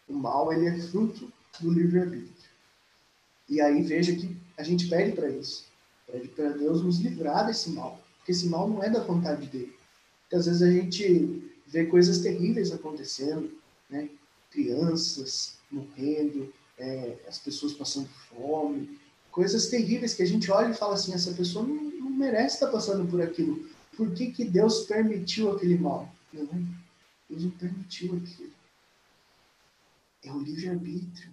[0.07, 2.49] O mal, ele é fruto do livre-arbítrio.
[3.47, 5.65] E aí veja que a gente pede para isso.
[6.11, 7.99] Pede para Deus nos livrar desse mal.
[8.17, 9.75] Porque esse mal não é da vontade dele.
[10.23, 13.51] Porque às vezes a gente vê coisas terríveis acontecendo,
[13.89, 14.09] né?
[14.49, 18.97] Crianças morrendo, é, as pessoas passando fome,
[19.29, 22.67] coisas terríveis que a gente olha e fala assim, essa pessoa não, não merece estar
[22.67, 23.67] passando por aquilo.
[23.97, 26.09] Por que, que Deus permitiu aquele mal?
[26.31, 26.47] Não,
[27.29, 28.53] Deus não permitiu aquilo.
[30.23, 31.29] É o livre-arbítrio.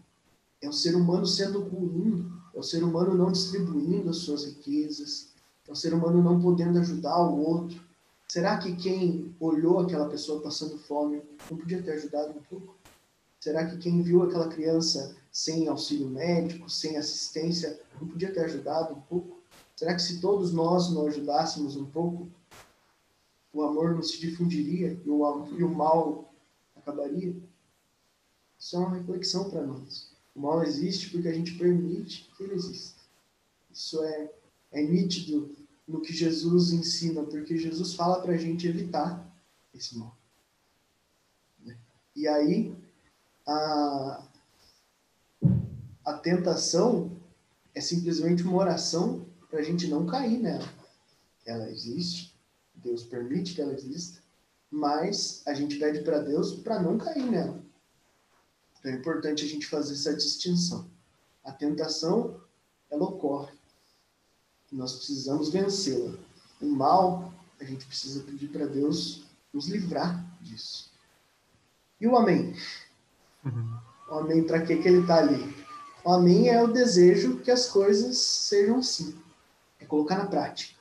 [0.61, 5.29] É o ser humano sendo ruim, é o ser humano não distribuindo as suas riquezas,
[5.69, 7.81] é o ser humano não podendo ajudar o outro.
[8.33, 11.21] Será que quem olhou aquela pessoa passando fome
[11.51, 12.79] não podia ter ajudado um pouco?
[13.39, 18.95] Será que quem viu aquela criança sem auxílio médico, sem assistência, não podia ter ajudado
[18.95, 19.43] um pouco?
[19.77, 22.27] Será que se todos nós não ajudássemos um pouco,
[23.53, 26.33] o amor não se difundiria e o, e o mal
[26.75, 27.37] acabaria?
[28.59, 30.11] Isso é uma reflexão para nós.
[30.35, 32.99] O mal existe porque a gente permite que ele exista.
[33.71, 34.33] Isso é,
[34.71, 35.55] é nítido
[35.87, 39.31] no que Jesus ensina, porque Jesus fala para a gente evitar
[39.75, 40.17] esse mal.
[42.15, 42.75] E aí,
[43.47, 44.29] a,
[46.05, 47.11] a tentação
[47.75, 50.69] é simplesmente uma oração para a gente não cair nela.
[51.45, 52.39] Ela existe,
[52.75, 54.21] Deus permite que ela exista,
[54.71, 57.63] mas a gente pede para Deus para não cair nela.
[58.79, 60.91] Então é importante a gente fazer essa distinção.
[61.45, 62.41] A tentação,
[62.91, 63.53] ela ocorre.
[64.73, 66.15] Nós precisamos vencê-la.
[66.61, 70.91] O mal, a gente precisa pedir para Deus nos livrar disso.
[72.01, 72.57] E o amém?
[73.45, 73.77] Uhum.
[74.11, 75.55] O amém, para que, que ele está ali?
[76.05, 79.15] O amém é o desejo que as coisas sejam assim.
[79.79, 80.81] É colocar na prática.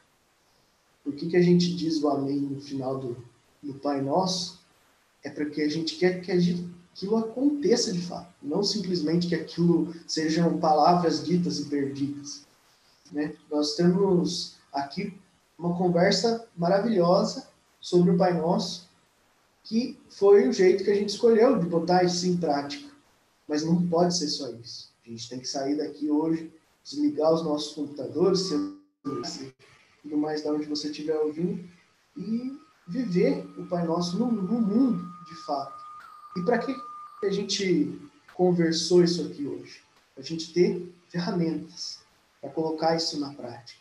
[1.03, 3.17] Por que, que a gente diz o amém no final do,
[3.61, 4.59] do Pai Nosso?
[5.23, 10.59] É porque a gente quer que aquilo aconteça de fato, não simplesmente que aquilo sejam
[10.59, 12.45] palavras ditas e perdidas.
[13.12, 13.36] Né?
[13.49, 15.18] Nós temos aqui
[15.57, 17.47] uma conversa maravilhosa
[17.80, 18.89] sobre o Pai Nosso,
[19.64, 22.89] que foi o jeito que a gente escolheu de botar isso em prática.
[23.47, 24.91] Mas não pode ser só isso.
[25.05, 26.51] A gente tem que sair daqui hoje,
[26.84, 31.64] desligar os nossos computadores, tudo mais da onde você estiver ouvindo,
[32.18, 32.57] e
[32.88, 35.82] viver o Pai Nosso no, no mundo, de fato.
[36.38, 36.74] E para que
[37.24, 37.99] a gente
[38.34, 39.82] conversou isso aqui hoje?
[40.18, 42.00] A gente ter ferramentas
[42.41, 43.79] para colocar isso na prática.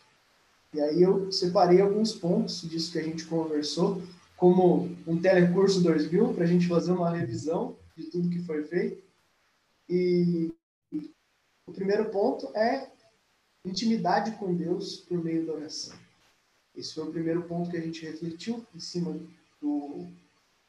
[0.73, 4.01] E aí eu separei alguns pontos disso que a gente conversou,
[4.37, 9.03] como um telecurso 2000, para a gente fazer uma revisão de tudo que foi feito.
[9.89, 10.53] E
[11.67, 12.89] o primeiro ponto é
[13.65, 15.97] intimidade com Deus por meio da oração.
[16.75, 19.19] Esse foi o primeiro ponto que a gente refletiu em cima
[19.61, 20.07] do,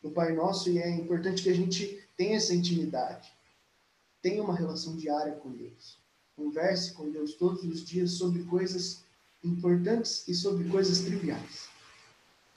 [0.02, 3.32] do Pai Nosso e é importante que a gente tenha essa intimidade,
[4.20, 6.01] tenha uma relação diária com Deus.
[6.42, 9.04] Converse com Deus todos os dias sobre coisas
[9.44, 11.68] importantes e sobre coisas triviais.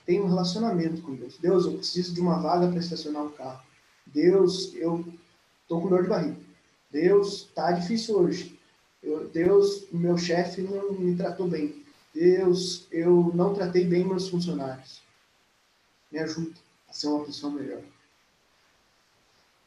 [0.08, 1.38] Tenha um relacionamento com Deus.
[1.38, 3.64] Deus, eu preciso de uma vaga para estacionar o carro.
[4.08, 5.06] Deus, eu
[5.62, 6.38] estou com dor de barriga.
[6.90, 8.60] Deus, está difícil hoje.
[9.04, 11.84] Eu, Deus, meu chefe não me tratou bem.
[12.12, 15.00] Deus, eu não tratei bem meus funcionários.
[16.12, 16.56] Me ajuda
[16.90, 17.84] a ser uma pessoa melhor.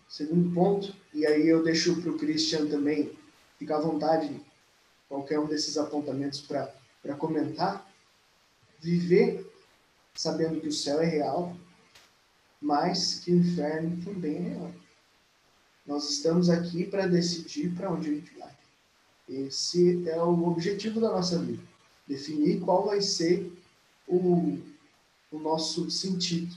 [0.08, 3.16] Segundo ponto, e aí eu deixo para o Christian também
[3.58, 4.40] ficar à vontade,
[5.08, 7.86] qualquer um desses apontamentos para comentar.
[8.80, 9.44] Viver
[10.14, 11.56] sabendo que o céu é real,
[12.60, 14.72] mas que o inferno também é real.
[15.86, 18.52] Nós estamos aqui para decidir para onde a gente vai.
[19.28, 21.62] Esse é o objetivo da nossa vida.
[22.06, 23.52] Definir qual vai ser
[24.06, 24.58] o,
[25.30, 26.54] o nosso sentido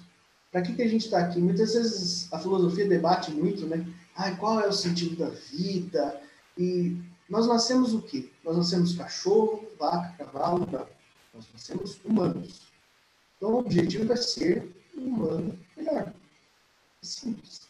[0.52, 1.39] para que, que a gente está aqui?
[1.39, 3.88] Muitas vezes a filosofia debate muito, né?
[4.16, 6.22] Ai, qual é o sentido da vida?
[6.58, 6.97] E
[7.30, 8.30] nós nascemos o quê?
[8.43, 10.88] Nós nascemos cachorro, vaca, cavalo, não.
[11.34, 12.62] Nós nascemos humanos.
[13.38, 16.14] Então o objetivo é ser um humano melhor.
[17.02, 17.62] É simples.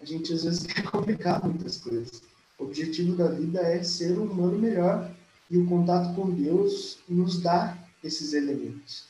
[0.00, 2.22] a gente às vezes quer complicar muitas coisas.
[2.58, 5.10] O objetivo da vida é ser um humano melhor
[5.50, 9.04] e o contato com Deus nos dá esses elementos.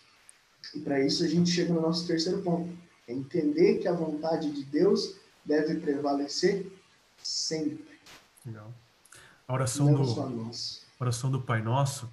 [0.74, 2.76] E para isso a gente chega no nosso terceiro ponto,
[3.06, 6.66] é entender que a vontade de Deus deve prevalecer
[7.22, 7.91] sempre.
[8.44, 8.72] Legal.
[9.46, 10.50] A oração Não do
[11.02, 12.12] a oração do Pai Nosso,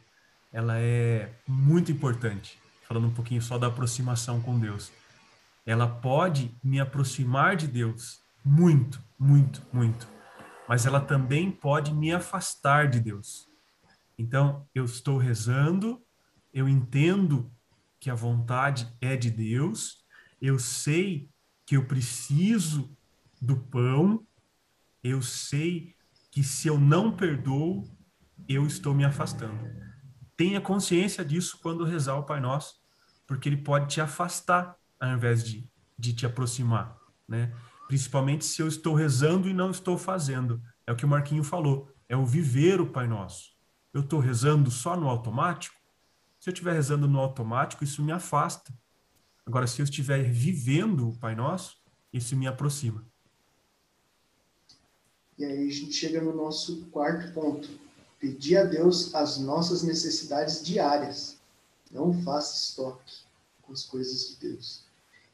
[0.52, 2.58] ela é muito importante.
[2.88, 4.92] Falando um pouquinho só da aproximação com Deus.
[5.66, 10.08] Ela pode me aproximar de Deus muito, muito, muito.
[10.68, 13.48] Mas ela também pode me afastar de Deus.
[14.18, 16.02] Então, eu estou rezando,
[16.54, 17.52] eu entendo
[18.00, 20.04] que a vontade é de Deus,
[20.42, 21.30] eu sei
[21.66, 22.90] que eu preciso
[23.40, 24.26] do pão,
[25.04, 25.96] eu sei
[26.32, 27.84] que se eu não perdoo,
[28.48, 29.68] eu estou me afastando.
[30.36, 32.76] Tenha consciência disso quando rezar o Pai Nosso,
[33.28, 37.54] porque ele pode te afastar ao invés de, de te aproximar, né?
[37.88, 40.62] Principalmente se eu estou rezando e não estou fazendo.
[40.86, 43.58] É o que o Marquinho falou, é o viver o Pai Nosso.
[43.94, 45.76] Eu estou rezando só no automático?
[46.40, 48.74] Se eu estiver rezando no automático, isso me afasta.
[49.46, 51.78] Agora, se eu estiver vivendo o Pai Nosso,
[52.14, 53.06] isso me aproxima.
[55.40, 57.70] E aí a gente chega no nosso quarto ponto.
[58.20, 61.38] Pedir a Deus as nossas necessidades diárias.
[61.90, 63.20] Não faça estoque
[63.62, 64.84] com as coisas de Deus.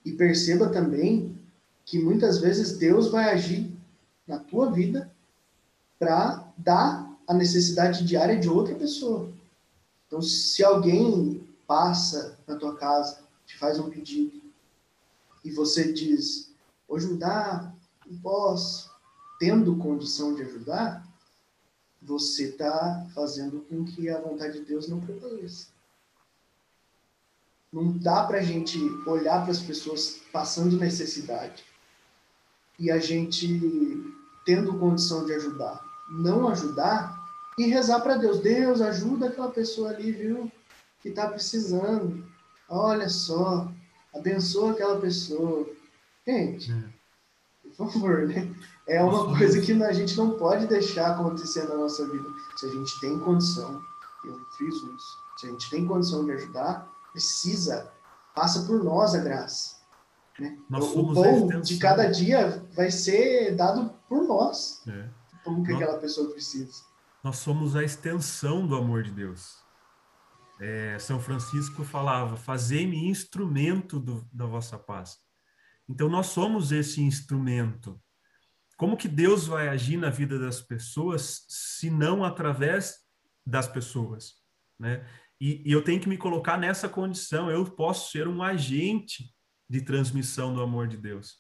[0.05, 1.35] E perceba também
[1.83, 3.75] que muitas vezes Deus vai agir
[4.27, 5.11] na tua vida
[5.97, 9.33] para dar a necessidade diária de outra pessoa.
[10.05, 14.39] Então, se alguém passa na tua casa, te faz um pedido,
[15.43, 16.51] e você diz,
[16.87, 17.73] hoje me dá,
[18.05, 18.94] não posso,
[19.39, 21.05] tendo condição de ajudar,
[22.01, 25.67] você está fazendo com que a vontade de Deus não prevaleça.
[27.71, 31.63] Não dá para a gente olhar para as pessoas passando necessidade
[32.79, 33.59] e a gente
[34.45, 37.17] tendo condição de ajudar, não ajudar
[37.57, 38.39] e rezar para Deus.
[38.39, 40.51] Deus ajuda aquela pessoa ali, viu?
[41.01, 42.25] Que está precisando.
[42.69, 43.71] Olha só,
[44.13, 45.67] abençoa aquela pessoa.
[46.27, 46.83] Gente, é.
[47.75, 48.53] por favor, né?
[48.88, 52.29] É uma coisa que a gente não pode deixar acontecer na nossa vida.
[52.55, 53.81] Se a gente tem condição,
[54.23, 55.25] eu fiz isso.
[55.38, 57.91] Se a gente tem condição de ajudar, precisa,
[58.36, 59.75] passa por nós a graça.
[60.38, 60.57] Né?
[60.69, 64.83] o pão de cada dia vai ser dado por nós.
[64.88, 65.09] É.
[65.43, 66.83] Como que nós, aquela pessoa precisa.
[67.23, 69.63] Nós somos a extensão do amor de Deus.
[70.59, 75.17] É, São Francisco falava: fazei-me instrumento do, da vossa paz.
[75.88, 77.99] Então, nós somos esse instrumento.
[78.78, 82.95] Como que Deus vai agir na vida das pessoas se não através
[83.45, 84.34] das pessoas,
[84.80, 85.05] né?
[85.39, 87.51] E, e, eu tenho que me colocar nessa condição.
[87.51, 89.34] Eu posso ser um agente
[89.69, 91.36] de transmissão do amor de Deus.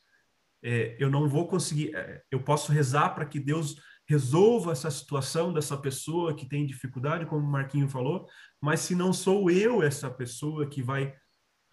[0.61, 1.95] É, eu não vou conseguir.
[1.95, 3.75] É, eu posso rezar para que Deus
[4.07, 8.27] resolva essa situação dessa pessoa que tem dificuldade, como o Marquinho falou,
[8.61, 11.13] mas se não sou eu essa pessoa que vai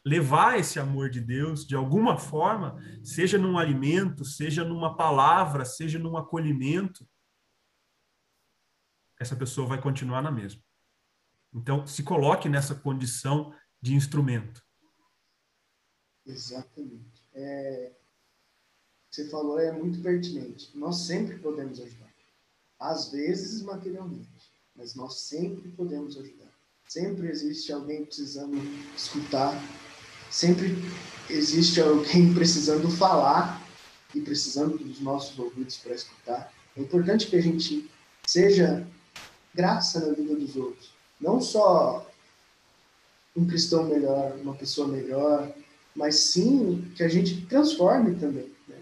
[0.05, 5.99] levar esse amor de Deus de alguma forma, seja num alimento, seja numa palavra, seja
[5.99, 7.09] num acolhimento,
[9.19, 10.61] essa pessoa vai continuar na mesma.
[11.55, 14.65] Então, se coloque nessa condição de instrumento.
[16.27, 17.29] Exatamente.
[17.33, 17.93] É,
[19.11, 20.77] você falou é muito pertinente.
[20.77, 22.13] Nós sempre podemos ajudar.
[22.79, 26.51] Às vezes materialmente, mas nós sempre podemos ajudar.
[26.89, 28.57] Sempre existe alguém precisando
[28.97, 29.55] escutar
[30.33, 30.75] sempre
[31.29, 33.63] existe alguém precisando falar
[34.15, 36.53] e precisando dos nossos ouvidos para escutar.
[36.77, 37.89] É importante que a gente
[38.27, 38.87] seja
[39.55, 40.91] graça na vida dos outros.
[41.21, 42.11] Não só
[43.37, 45.53] um cristão melhor, uma pessoa melhor,
[45.95, 48.51] mas sim que a gente transforme também.
[48.67, 48.77] Né?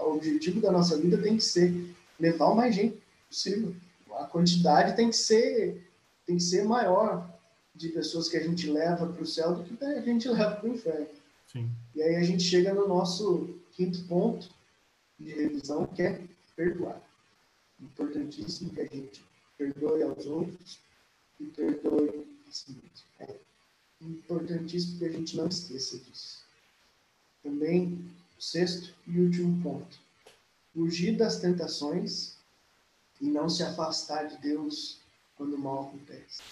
[0.00, 3.74] O objetivo da nossa vida tem que ser levar o mais gente possível.
[4.18, 5.90] A quantidade tem que ser,
[6.26, 7.28] tem que ser maior
[7.74, 10.68] de pessoas que a gente leva para o céu do que a gente leva para
[10.68, 11.08] o inferno.
[11.46, 11.70] Sim.
[11.94, 14.48] E aí a gente chega no nosso quinto ponto
[15.18, 16.22] de revisão, que é
[16.56, 17.00] perdoar.
[17.80, 19.24] Importantíssimo que a gente
[19.58, 20.78] perdoe aos outros
[21.40, 23.06] e perdoe a si mesmo.
[23.20, 23.36] É
[24.00, 26.42] importantíssimo que a gente não esqueça disso.
[27.42, 30.00] Também, sexto e último ponto.
[30.72, 32.36] Fugir das tentações
[33.20, 34.98] e não se afastar de Deus
[35.36, 36.42] quando o mal acontece.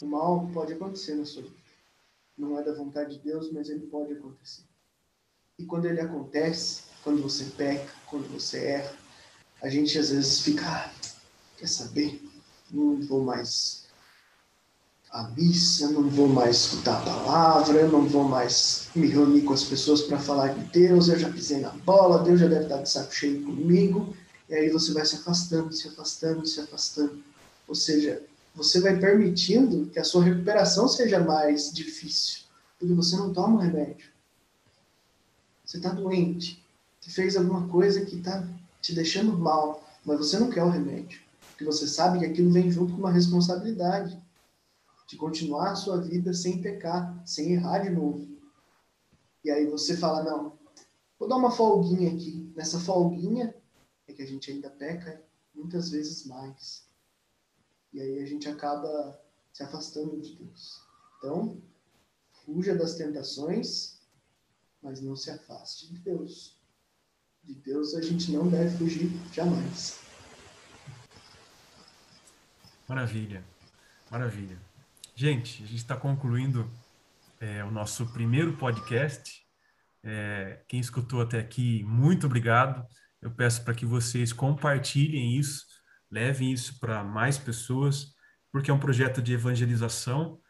[0.00, 1.56] O mal pode acontecer na sua vida.
[2.36, 4.62] Não é da vontade de Deus, mas ele pode acontecer.
[5.58, 8.94] E quando ele acontece, quando você peca, quando você erra,
[9.60, 10.92] a gente às vezes fica, ah,
[11.56, 12.22] quer saber?
[12.70, 13.88] Não vou mais
[15.10, 19.64] a missa, não vou mais escutar a palavra, não vou mais me reunir com as
[19.64, 22.90] pessoas para falar de Deus, eu já pisei na bola, Deus já deve estar de
[22.90, 24.14] saco cheio comigo,
[24.48, 27.22] e aí você vai se afastando, se afastando, se afastando.
[27.66, 28.22] Ou seja,
[28.54, 32.44] você vai permitindo que a sua recuperação seja mais difícil,
[32.78, 34.10] porque você não toma remédio.
[35.64, 36.64] Você está doente,
[37.00, 38.46] você fez alguma coisa que está
[38.80, 41.20] te deixando mal, mas você não quer o remédio,
[41.50, 44.18] porque você sabe que aquilo vem junto com uma responsabilidade
[45.06, 48.26] de continuar a sua vida sem pecar, sem errar de novo.
[49.44, 50.58] E aí você fala, não,
[51.18, 52.52] vou dar uma folguinha aqui.
[52.54, 53.54] Nessa folguinha
[54.06, 55.22] é que a gente ainda peca
[55.54, 56.87] muitas vezes mais.
[57.92, 59.18] E aí a gente acaba
[59.52, 60.80] se afastando de Deus.
[61.18, 61.62] Então,
[62.44, 64.00] fuja das tentações,
[64.82, 66.58] mas não se afaste de Deus.
[67.42, 70.00] De Deus a gente não deve fugir jamais.
[72.86, 73.44] Maravilha,
[74.10, 74.58] maravilha.
[75.14, 76.70] Gente, a gente está concluindo
[77.40, 79.44] é, o nosso primeiro podcast.
[80.02, 82.86] É, quem escutou até aqui, muito obrigado.
[83.20, 85.66] Eu peço para que vocês compartilhem isso,
[86.10, 88.14] levem isso para mais pessoas,
[88.50, 90.40] porque é um projeto de evangelização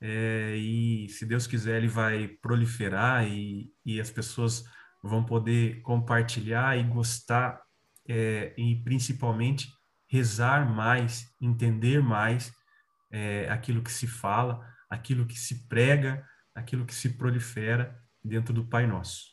[0.00, 4.64] é, e, se Deus quiser, ele vai proliferar e, e as pessoas
[5.02, 7.60] vão poder compartilhar e gostar
[8.08, 9.68] é, e, principalmente,
[10.08, 12.52] rezar mais, entender mais
[13.12, 17.94] é, aquilo que se fala, aquilo que se prega, aquilo que se prolifera
[18.24, 19.26] dentro do Pai Nosso.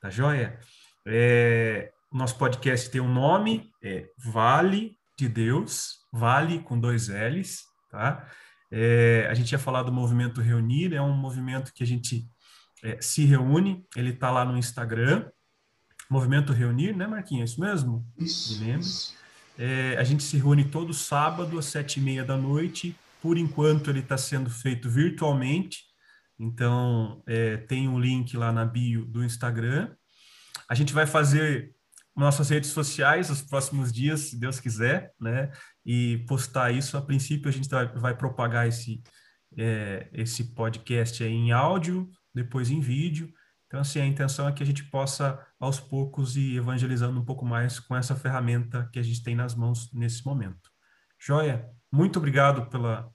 [0.00, 0.60] Tá joia?
[1.04, 8.28] É, nosso podcast tem um nome, é Vale de Deus, Vale com dois L's, tá?
[8.70, 12.28] É, a gente ia falar do movimento Reunir, é um movimento que a gente
[12.82, 15.28] é, se reúne, ele está lá no Instagram,
[16.08, 17.50] Movimento Reunir, né, Marquinhos?
[17.50, 18.06] É isso mesmo?
[18.16, 18.60] Isso.
[18.60, 18.86] Me lembro.
[19.58, 22.96] É, a gente se reúne todo sábado às sete e meia da noite.
[23.20, 25.84] Por enquanto, ele está sendo feito virtualmente.
[26.38, 29.90] Então, é, tem um link lá na bio do Instagram.
[30.68, 31.74] A gente vai fazer
[32.16, 35.52] nossas redes sociais nos próximos dias, se Deus quiser, né?
[35.84, 36.96] E postar isso.
[36.96, 39.02] A princípio, a gente vai, propagar esse,
[39.56, 43.30] é, esse podcast em áudio, depois em vídeo.
[43.66, 47.44] Então, assim, a intenção é que a gente possa, aos poucos, ir evangelizando um pouco
[47.44, 50.70] mais com essa ferramenta que a gente tem nas mãos nesse momento.
[51.20, 53.10] Joia, muito obrigado pela,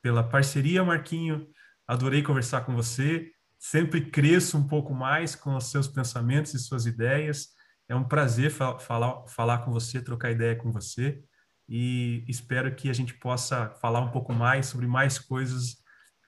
[0.00, 1.48] pela parceria, Marquinho.
[1.88, 3.30] Adorei conversar com você.
[3.58, 7.48] Sempre cresço um pouco mais com os seus pensamentos e suas ideias.
[7.94, 11.22] É um prazer fa falar, falar com você, trocar ideia com você.
[11.68, 15.76] E espero que a gente possa falar um pouco mais sobre mais coisas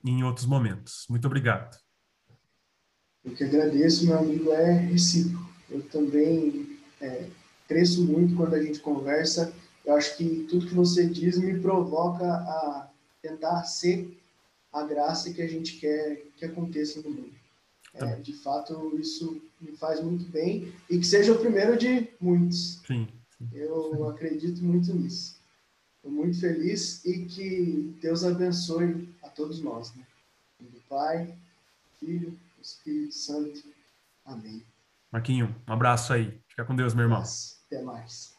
[0.04, 1.04] em outros momentos.
[1.10, 1.76] Muito obrigado.
[3.24, 5.44] Eu que agradeço, meu amigo, é recíproco.
[5.68, 7.26] Eu também é,
[7.66, 9.52] cresço muito quando a gente conversa.
[9.84, 12.88] Eu acho que tudo que você diz me provoca a
[13.20, 14.16] tentar ser
[14.72, 17.34] a graça que a gente quer que aconteça no mundo.
[17.98, 22.82] É, de fato, isso me faz muito bem e que seja o primeiro de muitos.
[22.86, 23.48] Sim, sim.
[23.52, 25.40] Eu acredito muito nisso.
[25.96, 29.94] Estou muito feliz e que Deus abençoe a todos nós.
[29.94, 30.06] Né?
[30.60, 31.34] Do Pai,
[31.98, 33.62] Filho, Espírito Santo.
[34.24, 34.62] Amém.
[35.10, 36.38] Marquinho, um abraço aí.
[36.48, 37.22] Fica com Deus, meu irmão.
[37.66, 38.35] Até mais.